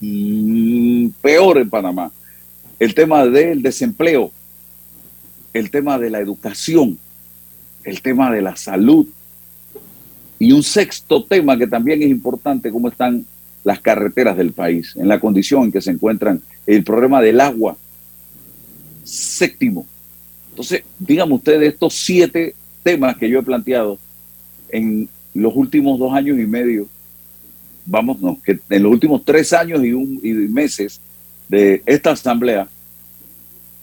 [0.00, 2.12] mm, peor en Panamá.
[2.78, 4.32] El tema del desempleo,
[5.52, 6.98] el tema de la educación,
[7.84, 9.06] el tema de la salud,
[10.38, 13.26] y un sexto tema que también es importante, cómo están
[13.64, 17.76] las carreteras del país, en la condición en que se encuentran, el problema del agua.
[19.04, 19.86] Séptimo.
[20.50, 23.98] Entonces, díganme ustedes estos siete temas que yo he planteado
[24.70, 26.86] en los últimos dos años y medio,
[27.86, 31.00] vamos, no, que en los últimos tres años y, un, y meses
[31.48, 32.68] de esta asamblea,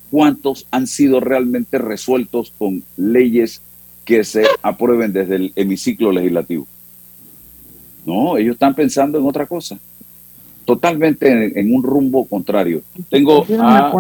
[0.10, 3.62] ¿cuántos han sido realmente resueltos con leyes
[4.08, 6.66] que se aprueben desde el hemiciclo legislativo.
[8.08, 9.78] No, ellos están pensando en otra cosa,
[10.64, 12.82] totalmente en, un rumbo contrario.
[13.10, 13.92] Tengo a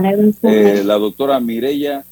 [0.43, 2.05] eh, la doctora Mireya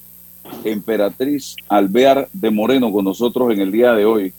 [0.66, 4.34] Emperatriz Alvear de Moreno con nosotros en el día de hoy.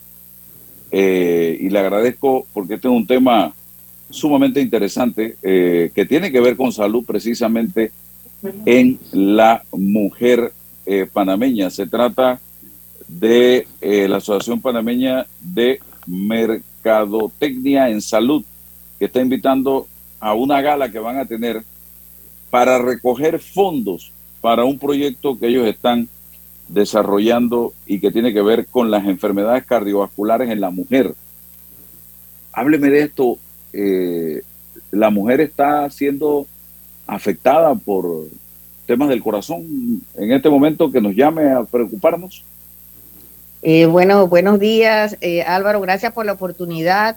[0.91, 3.55] Eh, y le agradezco porque este es un tema
[4.11, 7.91] sumamente interesante eh, que tiene que ver con salud precisamente
[8.67, 10.53] en la mujer
[11.15, 11.71] panameña.
[11.71, 12.39] Se trata
[13.09, 15.81] de la Asociación Panameña de
[16.87, 18.45] Mercadotecnia en Salud,
[18.99, 19.89] que está invitando
[20.21, 21.63] a una gala que van a tener
[22.49, 26.09] para recoger fondos para un proyecto que ellos están
[26.69, 31.13] desarrollando y que tiene que ver con las enfermedades cardiovasculares en la mujer.
[32.53, 33.39] Hábleme de esto.
[33.73, 34.43] Eh,
[34.93, 36.47] la mujer está siendo
[37.07, 38.29] afectada por
[38.87, 42.45] temas del corazón en este momento que nos llame a preocuparnos.
[43.63, 45.81] Eh, bueno, buenos días, eh, Álvaro.
[45.81, 47.17] Gracias por la oportunidad.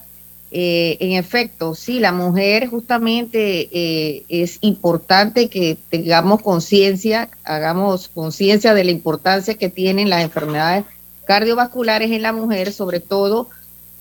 [0.51, 8.73] Eh, en efecto, sí, la mujer justamente eh, es importante que tengamos conciencia, hagamos conciencia
[8.73, 10.85] de la importancia que tienen las enfermedades
[11.25, 13.47] cardiovasculares en la mujer, sobre todo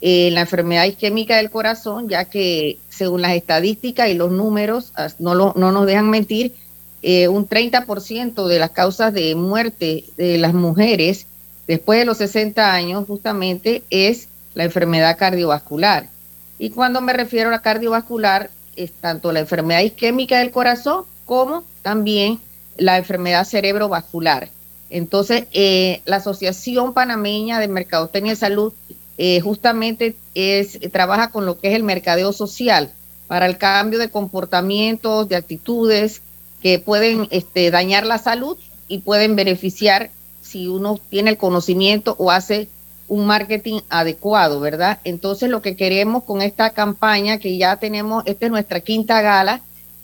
[0.00, 5.34] eh, la enfermedad isquémica del corazón, ya que según las estadísticas y los números, no,
[5.34, 6.54] no nos dejan mentir,
[7.00, 11.26] un 30% de las causas de muerte de las mujeres
[11.68, 16.08] después de los 60 años justamente es la enfermedad cardiovascular.
[16.58, 21.62] Y cuando me refiero a la cardiovascular, es tanto la enfermedad isquémica del corazón como
[21.82, 22.40] también
[22.76, 24.50] la enfermedad cerebrovascular.
[24.90, 28.72] Entonces, eh, la Asociación Panameña de Mercadotecnia de Salud
[29.18, 32.90] eh, justamente es, trabaja con lo que es el mercadeo social
[33.26, 36.22] para el cambio de comportamientos, de actitudes
[36.62, 38.56] que pueden este, dañar la salud
[38.88, 40.10] y pueden beneficiar
[40.48, 42.68] si uno tiene el conocimiento o hace
[43.06, 44.98] un marketing adecuado, ¿verdad?
[45.04, 49.60] Entonces lo que queremos con esta campaña que ya tenemos, esta es nuestra quinta gala,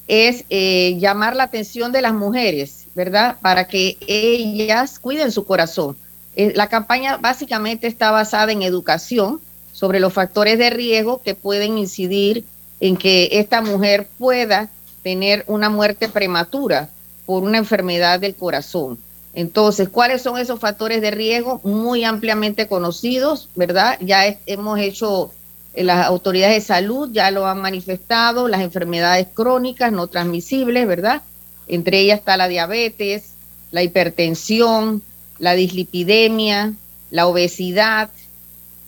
[0.07, 3.37] es eh, llamar la atención de las mujeres, ¿verdad?
[3.41, 5.97] Para que ellas cuiden su corazón.
[6.37, 9.41] Eh, la campaña básicamente está basada en educación
[9.73, 12.45] sobre los factores de riesgo que pueden incidir
[12.81, 14.69] en que esta mujer pueda
[15.03, 16.91] tener una muerte prematura
[17.25, 18.99] por una enfermedad del corazón.
[19.35, 21.61] Entonces, ¿cuáles son esos factores de riesgo?
[21.65, 23.99] Muy ampliamente conocidos, ¿verdad?
[24.01, 25.33] Ya hemos hecho,
[25.75, 31.23] eh, las autoridades de salud ya lo han manifestado, las enfermedades crónicas no transmisibles, ¿verdad?
[31.67, 33.33] Entre ellas está la diabetes,
[33.73, 35.03] la hipertensión,
[35.39, 36.75] la dislipidemia,
[37.11, 38.11] la obesidad.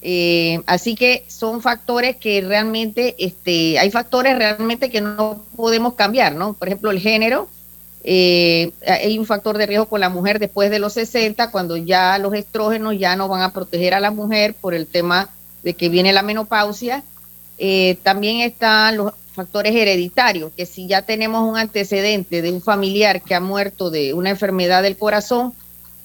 [0.00, 6.36] Eh, así que son factores que realmente, este, hay factores realmente que no podemos cambiar,
[6.36, 6.52] ¿no?
[6.52, 7.48] Por ejemplo, el género,
[8.08, 12.16] eh, hay un factor de riesgo con la mujer después de los 60, cuando ya
[12.18, 15.28] los estrógenos ya no van a proteger a la mujer por el tema
[15.64, 17.02] de que viene la menopausia.
[17.58, 23.20] Eh, también están los factores hereditarios, que si ya tenemos un antecedente de un familiar
[23.22, 25.52] que ha muerto de una enfermedad del corazón,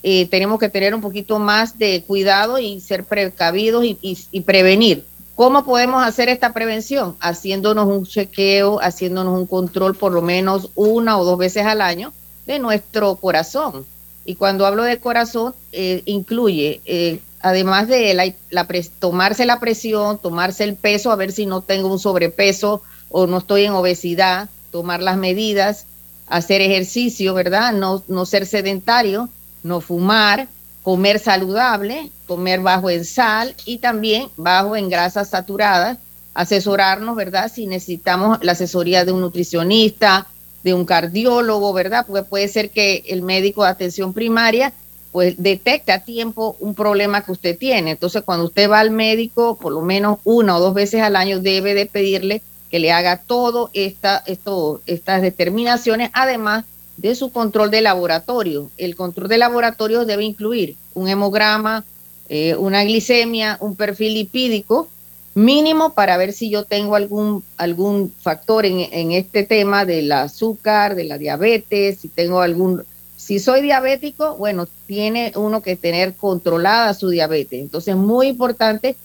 [0.02, 5.06] eh, tenemos que tener un poquito más de cuidado y ser precavidos y prevenir.
[5.42, 7.16] ¿Cómo podemos hacer esta prevención?
[7.20, 12.14] Haciéndonos un chequeo, haciéndonos un control por lo menos una o dos veces al año
[12.46, 13.84] de nuestro corazón.
[14.24, 18.68] Y cuando hablo de corazón, eh, incluye, eh, además de la,
[19.00, 23.40] tomarse la presión, tomarse el peso, a ver si no tengo un sobrepeso o no
[23.40, 25.88] estoy en obesidad, tomar las medidas,
[26.28, 27.74] hacer ejercicio, ¿verdad?
[27.74, 29.28] No, no ser sedentario,
[29.64, 30.50] no fumar,
[30.84, 36.00] comer saludable, comer bajo en sal y también bajo en grasas saturadas,
[36.34, 37.52] asesorarnos, ¿verdad?
[37.54, 40.28] Si necesitamos la asesoría de un nutricionista,
[40.64, 42.06] de un cardiólogo, ¿verdad?
[42.08, 44.74] Porque puede ser que el médico de atención primaria
[45.12, 47.92] pues detecte a tiempo un problema que usted tiene.
[47.92, 51.42] Entonces, cuando usted va al médico, por lo menos una o dos veces al año
[51.42, 56.64] debe de pedirle que le haga todo esta, estas determinaciones, además
[56.98, 58.70] de su control de laboratorio.
[58.78, 61.84] El control de laboratorio debe incluir un hemograma,
[62.30, 64.88] eh, una glicemia, un perfil lipídico
[65.34, 70.96] mínimo para ver si yo tengo algún, algún factor en, en este tema del azúcar,
[70.96, 72.84] de la diabetes, si tengo algún...
[73.16, 77.62] Si soy diabético, bueno, tiene uno que tener controlada su diabetes.
[77.62, 78.96] Entonces, muy importante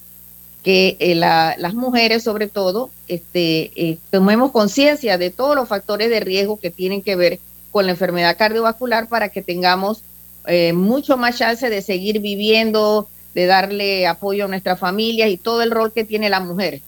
[0.67, 6.19] que eh, las mujeres, sobre todo, este, eh, tomemos conciencia de todos los factores de
[6.19, 10.03] riesgo que tienen que ver con la enfermedad cardiovascular para que tengamos
[10.47, 15.63] eh, mucho más chance de seguir viviendo, de darle apoyo a nuestras familias y todo
[15.63, 16.81] el rol que tiene la mujer.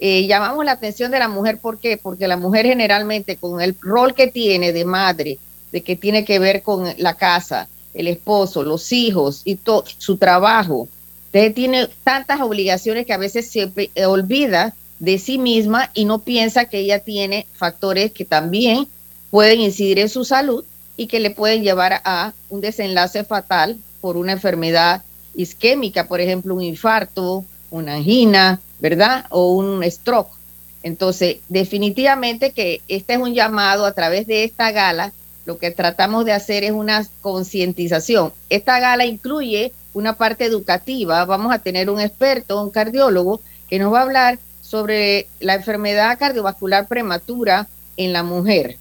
[0.00, 1.96] Eh, llamamos la atención de la mujer, ¿por qué?
[1.96, 5.38] Porque la mujer generalmente con el rol que tiene de madre,
[5.72, 10.16] de que tiene que ver con la casa, el esposo, los hijos y todo su
[10.18, 10.88] trabajo,
[11.30, 13.70] tiene tantas obligaciones que a veces se
[14.06, 18.88] olvida de sí misma y no piensa que ella tiene factores que también
[19.30, 20.64] pueden incidir en su salud
[20.96, 25.02] y que le pueden llevar a un desenlace fatal por una enfermedad
[25.34, 29.26] isquémica, por ejemplo, un infarto, una angina, ¿verdad?
[29.30, 30.36] O un stroke.
[30.82, 35.12] Entonces, definitivamente que este es un llamado a través de esta gala.
[35.44, 38.32] Lo que tratamos de hacer es una concientización.
[38.50, 41.24] Esta gala incluye una parte educativa.
[41.24, 46.18] Vamos a tener un experto, un cardiólogo, que nos va a hablar sobre la enfermedad
[46.18, 48.76] cardiovascular prematura en la mujer.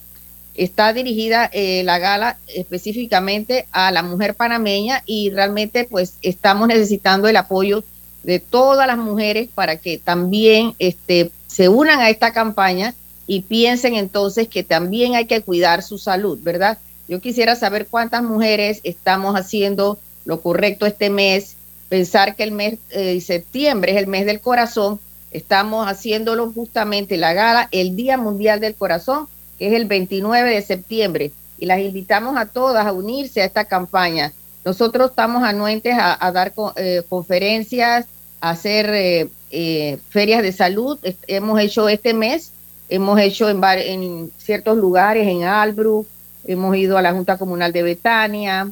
[0.57, 7.27] Está dirigida eh, la gala específicamente a la mujer panameña y realmente pues estamos necesitando
[7.27, 7.83] el apoyo
[8.23, 12.93] de todas las mujeres para que también este, se unan a esta campaña
[13.27, 16.77] y piensen entonces que también hay que cuidar su salud, ¿verdad?
[17.07, 21.55] Yo quisiera saber cuántas mujeres estamos haciendo lo correcto este mes,
[21.87, 24.99] pensar que el mes de septiembre es el mes del corazón
[25.31, 29.27] Estamos haciéndolo justamente la gala el Día Mundial del Corazón,
[29.57, 33.65] que es el 29 de septiembre, y las invitamos a todas a unirse a esta
[33.65, 34.33] campaña.
[34.63, 38.05] Nosotros estamos anuentes a, dar eh, conferencias,
[38.41, 40.99] a hacer eh, eh, ferias de salud.
[41.27, 42.51] hemos hecho este mes,
[42.89, 46.05] hemos hecho en, en ciertos lugares, en Albrook,
[46.45, 48.71] hemos ido a la Junta Comunal de Betania,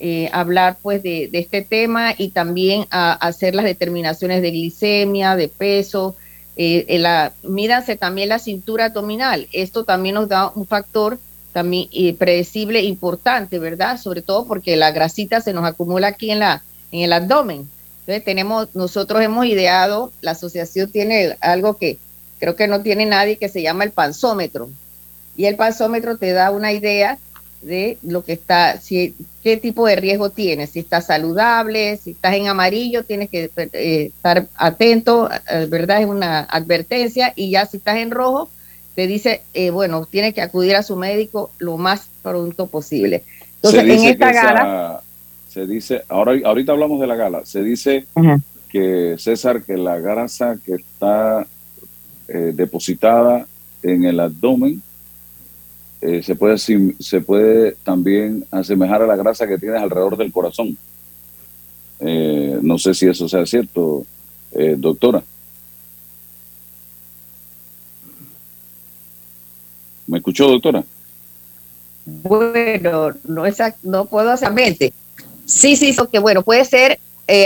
[0.00, 5.48] eh, hablar pues de, este tema y también a, hacer las determinaciones de glicemia, de
[5.48, 6.16] peso.
[6.56, 9.48] Eh, la, mídanse también la cintura abdominal.
[9.52, 11.18] Esto también nos da un factor
[11.52, 14.00] también eh, predecible importante, ¿verdad?
[14.00, 16.62] Sobre todo porque la grasita se nos acumula aquí en la
[16.94, 17.68] en el abdomen.
[18.00, 21.98] Entonces tenemos, nosotros hemos ideado, la asociación tiene algo que
[22.38, 24.70] creo que no tiene nadie que se llama el panzómetro.
[25.36, 27.18] Y el panzómetro te da una idea
[27.64, 32.34] de lo que está, si, qué tipo de riesgo tienes, si estás saludable, si estás
[32.34, 36.00] en amarillo, tienes que eh, estar atento, eh, ¿verdad?
[36.02, 38.48] Es una advertencia y ya si estás en rojo,
[38.94, 43.24] te dice, eh, bueno, tienes que acudir a su médico lo más pronto posible.
[43.56, 45.00] Entonces, en esta gala...
[45.48, 48.06] se dice, ahora, ahorita hablamos de la gala, se dice
[48.68, 51.46] que César, que la grasa que está
[52.26, 53.46] depositada
[53.82, 54.82] en el abdomen,
[56.06, 60.76] eh, se, puede, se puede también asemejar a la grasa que tienes alrededor del corazón.
[61.98, 64.04] Eh, no sé si eso sea cierto,
[64.52, 65.22] eh, doctora.
[70.06, 70.84] ¿Me escuchó, doctora?
[72.04, 74.92] Bueno, no, es, no puedo hacer mente.
[75.46, 76.98] Sí, sí, que bueno, puede ser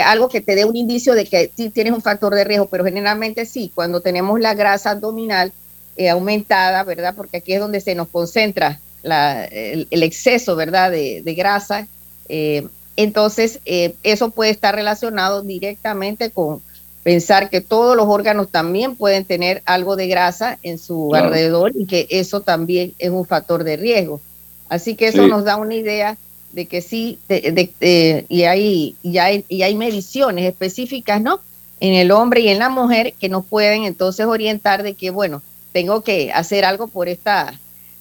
[0.05, 2.83] algo que te dé un indicio de que sí tienes un factor de riesgo, pero
[2.83, 5.53] generalmente sí, cuando tenemos la grasa abdominal,
[5.99, 7.13] eh, aumentada, ¿verdad?
[7.17, 10.93] Porque aquí es donde se nos concentra el, exceso, ¿verdad?
[10.93, 11.89] De, grasa.
[12.29, 16.63] Eh, entonces, eh, eso puede estar relacionado directamente con
[17.03, 21.85] pensar que todos los órganos también pueden tener algo de grasa en su alrededor y
[21.85, 24.21] que eso también es un factor de riesgo.
[24.69, 26.17] Así que eso nos da una idea
[26.53, 31.41] de que sí, y, hay, y, hay, y hay mediciones específicas, ¿no?
[31.81, 35.43] En el hombre y en la mujer que nos pueden entonces orientar de que, bueno,
[35.73, 37.53] tengo que hacer algo por esta,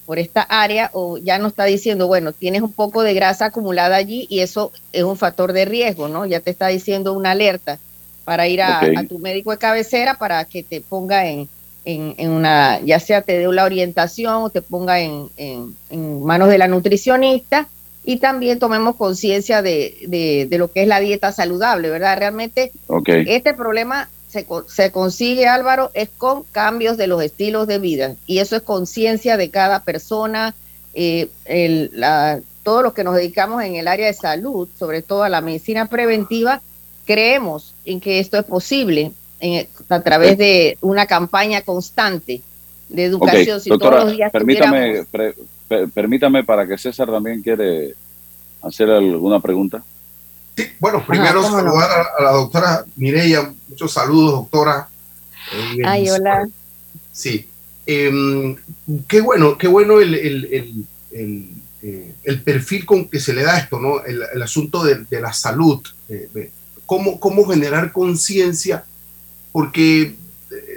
[0.05, 3.95] por esta área o ya no está diciendo, bueno, tienes un poco de grasa acumulada
[3.95, 6.26] allí y eso es un factor de riesgo, ¿no?
[6.26, 7.80] Ya te está diciendo una alerta
[8.26, 11.47] para ir a, tu médico de cabecera para que te ponga en,
[11.86, 16.57] en, una, ya sea te dé la orientación o te ponga en, en manos de
[16.57, 17.68] la nutricionista
[18.07, 22.18] y también tomemos conciencia de, de, lo que es la dieta saludable, ¿verdad?
[22.18, 22.72] Realmente
[23.05, 28.15] este problema se, consigue, Álvaro, es con cambios de los estilos de vida.
[28.25, 30.53] Y eso es conciencia de cada persona.
[30.93, 35.23] Eh, el, la, todos los que nos dedicamos en el área de salud, sobre todo
[35.23, 36.61] a la medicina preventiva,
[37.05, 39.13] creemos en que esto es posible
[39.89, 42.41] a través de una campaña constante
[42.89, 43.61] de educación.
[43.61, 45.05] si todos los días permítame,
[45.93, 47.93] permítame para que César también quiere
[48.61, 49.84] hacer alguna pregunta.
[50.58, 53.53] Sí, bueno, primero saludar a, la doctora Mireya.
[53.70, 54.89] Muchos saludos, doctora.
[55.53, 56.49] Eh, Ay, hola.
[57.12, 57.47] Sí.
[57.86, 58.55] Em,
[59.08, 61.53] qué bueno, qué bueno el, el, el,
[61.84, 64.03] eh, el, perfil con que se le da esto, ¿no?
[64.03, 65.80] El, asunto de, de, la salud.
[66.10, 66.51] Eh,
[66.88, 68.84] cómo, cómo generar conciencia,
[69.51, 70.16] porque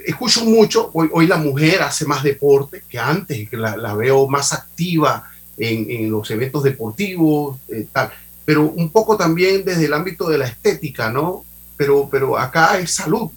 [0.05, 4.29] escucho mucho, hoy, hoy la mujer hace más deporte que antes, que la, la veo
[4.29, 7.59] más activa en, en los eventos deportivos,
[7.93, 8.13] tal
[8.45, 11.45] pero un poco también desde el ámbito de la estética, ¿no?
[11.77, 13.31] Pero, pero acá es salud,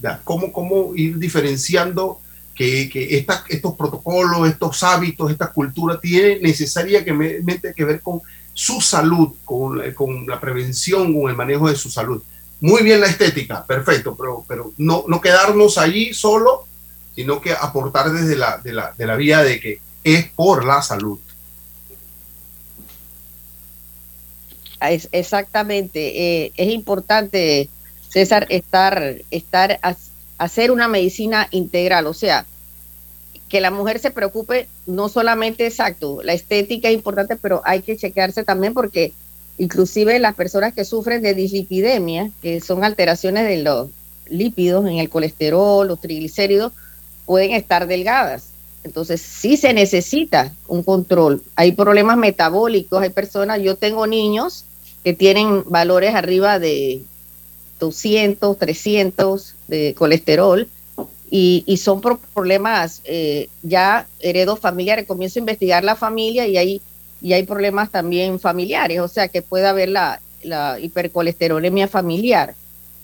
[0.00, 0.20] ¿ya?
[0.24, 2.20] ¿Cómo, cómo ir diferenciando
[2.54, 8.20] que, que estos protocolos, estos hábitos, esta cultura tiene necesariamente que ver con
[8.52, 12.22] su salud, con, con, la prevención, con el manejo de su salud.
[12.60, 16.66] Muy bien la estética, perfecto, pero, pero no, no quedarnos allí solo,
[17.14, 20.80] sino que aportar desde la, de la, de la vía de que es por la
[20.80, 21.18] salud.
[24.80, 26.44] Exactamente.
[26.44, 27.68] Eh, es importante,
[28.08, 29.80] César, estar, estar,
[30.38, 32.46] hacer una medicina integral, o sea,
[33.48, 37.96] que la mujer se preocupe no solamente exacto, la estética es importante, pero hay que
[37.96, 39.12] chequearse también porque
[39.58, 43.90] inclusive las personas que sufren de dislipidemia, que son alteraciones de los
[44.26, 46.72] lípidos en el colesterol, los triglicéridos,
[47.26, 48.53] pueden estar delgadas.
[48.84, 51.42] Entonces, sí se necesita un control.
[51.56, 54.66] Hay problemas metabólicos, hay personas, yo tengo niños
[55.02, 57.02] que tienen valores arriba de
[57.80, 60.68] 200, 300 de colesterol
[61.30, 65.06] y, son problemas eh, ya heredos familiares.
[65.06, 66.80] Comienzo a investigar la familia y hay,
[67.20, 72.54] y hay problemas también familiares, o sea que puede haber la, la hipercolesterolemia familiar.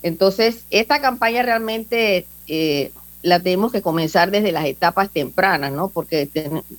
[0.03, 5.89] Entonces, esta campaña realmente eh, la tenemos que comenzar desde las etapas tempranas, ¿no?
[5.89, 6.29] Porque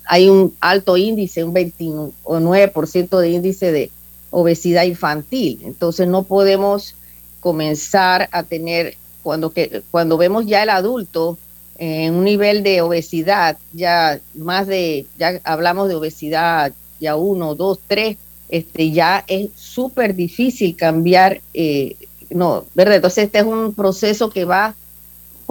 [0.06, 3.90] hay un alto índice, un 29% de índice de
[4.30, 5.60] obesidad infantil.
[5.64, 6.94] Entonces, no podemos
[7.40, 11.38] comenzar a tener, cuando, que, cuando vemos ya el adulto
[11.78, 17.80] en un nivel de obesidad, ya más de, ya hablamos de obesidad ya uno, dos,
[17.86, 18.16] tres,
[18.48, 21.96] este, ya es súper difícil cambiar, eh,
[22.30, 22.96] no, ¿verdad?
[22.96, 24.76] Entonces este es un proceso que va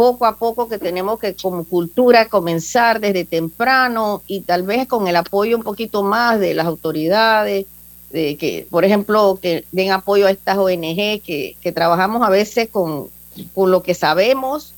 [0.02, 5.08] poco a poco que tenemos que como cultura comenzar desde temprano y tal vez con
[5.08, 7.68] el apoyo un poquito más de las autoridades,
[8.10, 13.10] de que, por ejemplo, que den apoyo a estas ONG que, trabajamos a veces con,
[13.54, 14.74] con lo que sabemos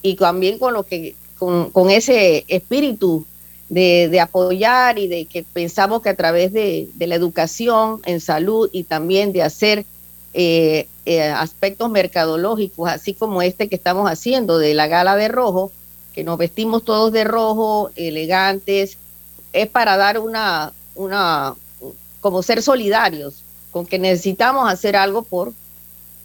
[0.00, 3.26] y también con lo que con, con ese espíritu
[3.68, 8.22] de, de, apoyar y de que pensamos que a través de, de la educación en
[8.22, 9.84] salud y también de hacer
[10.32, 15.70] eh, eh, aspectos mercadológicos, así como este que estamos haciendo de la gala de rojo,
[16.12, 18.98] que nos vestimos todos de rojo, elegantes,
[19.52, 21.54] es para dar una, una,
[22.20, 25.52] como ser solidarios, con que necesitamos hacer algo por,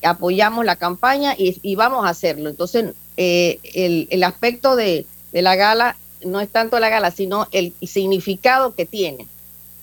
[0.04, 2.50] apoyamos la campaña y, vamos a hacerlo.
[2.50, 7.48] Entonces, eh, el, el, aspecto de, de la gala no es tanto la gala, sino
[7.52, 9.28] el significado que tiene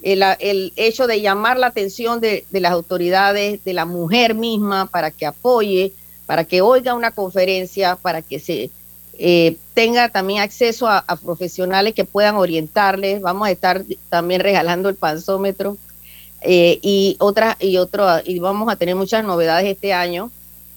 [0.03, 5.11] el, el, hecho de llamar la atención de, las autoridades, de la mujer misma, para
[5.11, 5.93] que apoye,
[6.27, 8.71] para que oiga una conferencia, para que se
[9.19, 13.21] eh, tenga también acceso a, a, profesionales que puedan orientarles.
[13.21, 15.77] Vamos a estar también regalando el panzómetro
[16.41, 20.31] eh, y otras y otro y vamos a tener muchas novedades este año.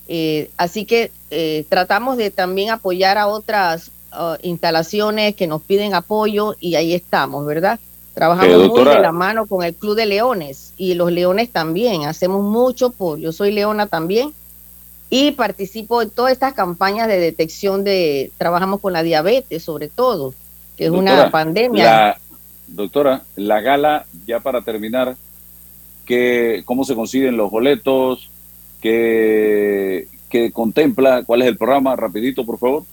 [0.08, 5.94] Eh, así que eh, tratamos de también apoyar a otras uh, instalaciones que nos piden
[5.94, 7.80] apoyo y ahí estamos, ¿verdad?
[8.14, 12.04] Trabajamos eh, muy de la mano con el Club de Leones y los Leones también.
[12.04, 14.34] Hacemos mucho por, yo soy leona también
[15.10, 20.34] y participo en todas estas campañas de detección de, trabajamos con la diabetes sobre todo,
[20.78, 21.84] que es doctora, una pandemia.
[21.84, 22.18] La,
[22.68, 25.16] doctora, la gala, ya para terminar,
[26.06, 28.30] que, ¿cómo se consiguen los boletos?
[28.82, 31.24] ¿Qué, ¿Qué contempla?
[31.24, 31.96] ¿Cuál es el programa?
[31.96, 32.84] Rapidito, por favor.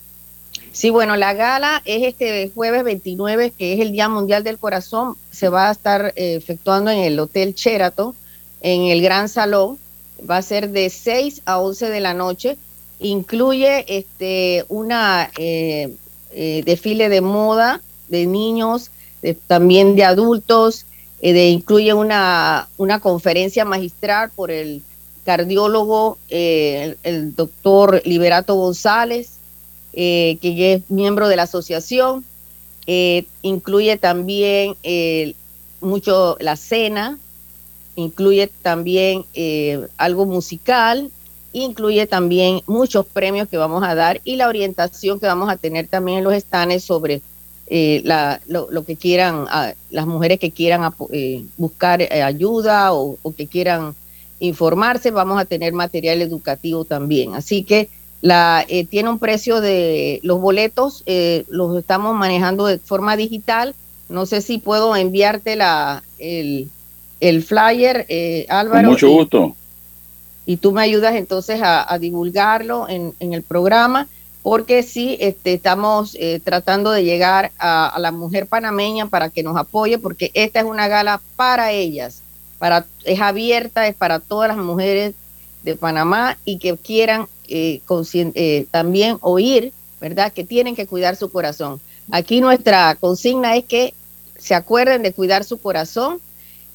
[0.73, 5.17] Sí, bueno, la gala es este jueves 29, que es el Día Mundial del Corazón.
[5.31, 8.15] Se va a estar eh, efectuando en el Hotel Sheraton,
[8.61, 9.79] en el Gran Salón.
[10.29, 12.59] Va a ser de 6 a 11 de la noche.
[13.01, 15.95] Incluye este una eh,
[16.33, 18.91] eh, desfile de moda de niños,
[19.23, 20.87] de, también de adultos.
[21.21, 24.83] De, incluye una, una conferencia magistral por el
[25.25, 29.38] cardiólogo, el doctor Liberato González
[30.01, 32.25] eh, que es miembro de la asociación.
[32.87, 35.35] Eh, incluye también eh,
[35.81, 37.19] mucho la cena,
[37.97, 41.11] incluye también eh, algo musical,
[41.53, 45.89] incluye también muchos premios que vamos a dar y la orientación que vamos a tener
[45.89, 47.21] también en los estanes sobre
[47.69, 50.95] la, lo, que quieran, uh, las mujeres que quieran
[51.57, 53.95] buscar ayuda o que quieran
[54.39, 57.35] informarse, vamos a tener material educativo también.
[57.35, 57.89] Así que
[58.21, 63.75] la, eh, tiene un precio de los boletos, eh, los estamos manejando de forma digital.
[64.09, 66.69] No sé si puedo enviarte la, el,
[67.21, 68.89] el flyer, eh, Álvaro.
[68.89, 69.57] Con mucho gusto.
[70.47, 74.09] Y, y tú me ayudas entonces a, a divulgarlo en, en, el programa,
[74.43, 79.43] porque sí este, estamos eh, tratando de llegar a, a, la mujer panameña para que
[79.43, 82.23] nos apoye, porque esta es una gala para ellas,
[82.59, 85.15] para, es abierta, es para todas las mujeres
[85.65, 87.81] de Panamá y que quieran eh,
[88.13, 90.33] eh, también oír, ¿verdad?
[90.33, 91.81] Que tienen que cuidar su corazón.
[92.11, 93.95] Aquí nuestra consigna es que
[94.39, 96.21] se acuerden de cuidar su corazón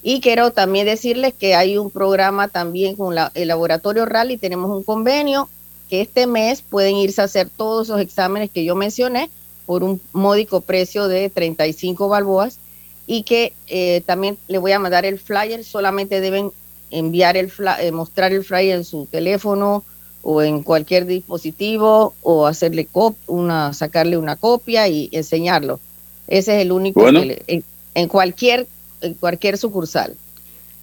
[0.04, 4.84] y quiero también decirles que hay un programa también con el laboratorio Rally, tenemos un
[4.84, 5.48] convenio
[5.90, 9.30] que este mes pueden irse a hacer todos esos exámenes que yo mencioné
[9.66, 12.60] por un módico precio de 35 balboas
[13.08, 16.52] y que eh, también le voy a mandar el flyer, solamente deben
[16.90, 19.84] enviar el eh, mostrar el flyer en su teléfono
[20.24, 25.80] o en cualquier dispositivo o hacerle cop una sacarle una copia y enseñarlo.
[26.28, 27.20] Ese es el único bueno.
[27.20, 27.64] que le, en,
[27.94, 28.66] en, cualquier
[29.02, 30.16] en cualquier sucursal.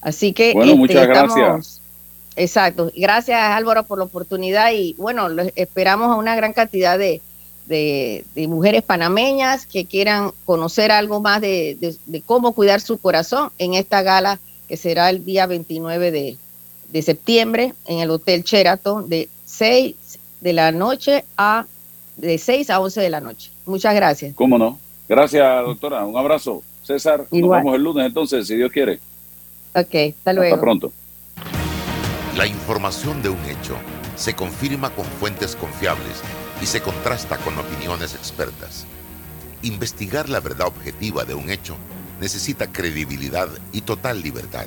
[0.03, 1.80] Así que bueno, este, muchas estamos, gracias.
[2.36, 2.93] Exacto.
[2.95, 7.22] Gracias Álvaro por la oportunidad y bueno, esperamos a una gran cantidad de,
[7.66, 12.99] de, de, mujeres panameñas que quieran conocer algo más de, de, de, cómo cuidar su
[12.99, 14.38] corazón en esta gala
[14.68, 16.36] que será el día 29 de,
[16.93, 19.95] de septiembre en el Hotel Sheraton de 6
[20.41, 21.66] de la noche a
[22.16, 23.51] de 6 a 11 de la noche.
[23.66, 24.34] Muchas gracias.
[24.34, 24.78] ¿Cómo no?
[25.09, 26.05] Gracias, doctora.
[26.05, 26.62] Un abrazo.
[26.82, 27.59] César, Igual.
[27.59, 29.01] nos vemos el lunes entonces, si Dios quiere.
[29.74, 30.55] Ok, hasta luego.
[30.55, 30.93] Hasta pronto.
[32.36, 33.76] La información de un hecho
[34.16, 36.22] se confirma con fuentes confiables
[36.62, 38.86] y se contrasta con opiniones expertas.
[39.62, 41.76] Investigar la verdad objetiva de un hecho
[42.20, 44.66] necesita credibilidad y total libertad.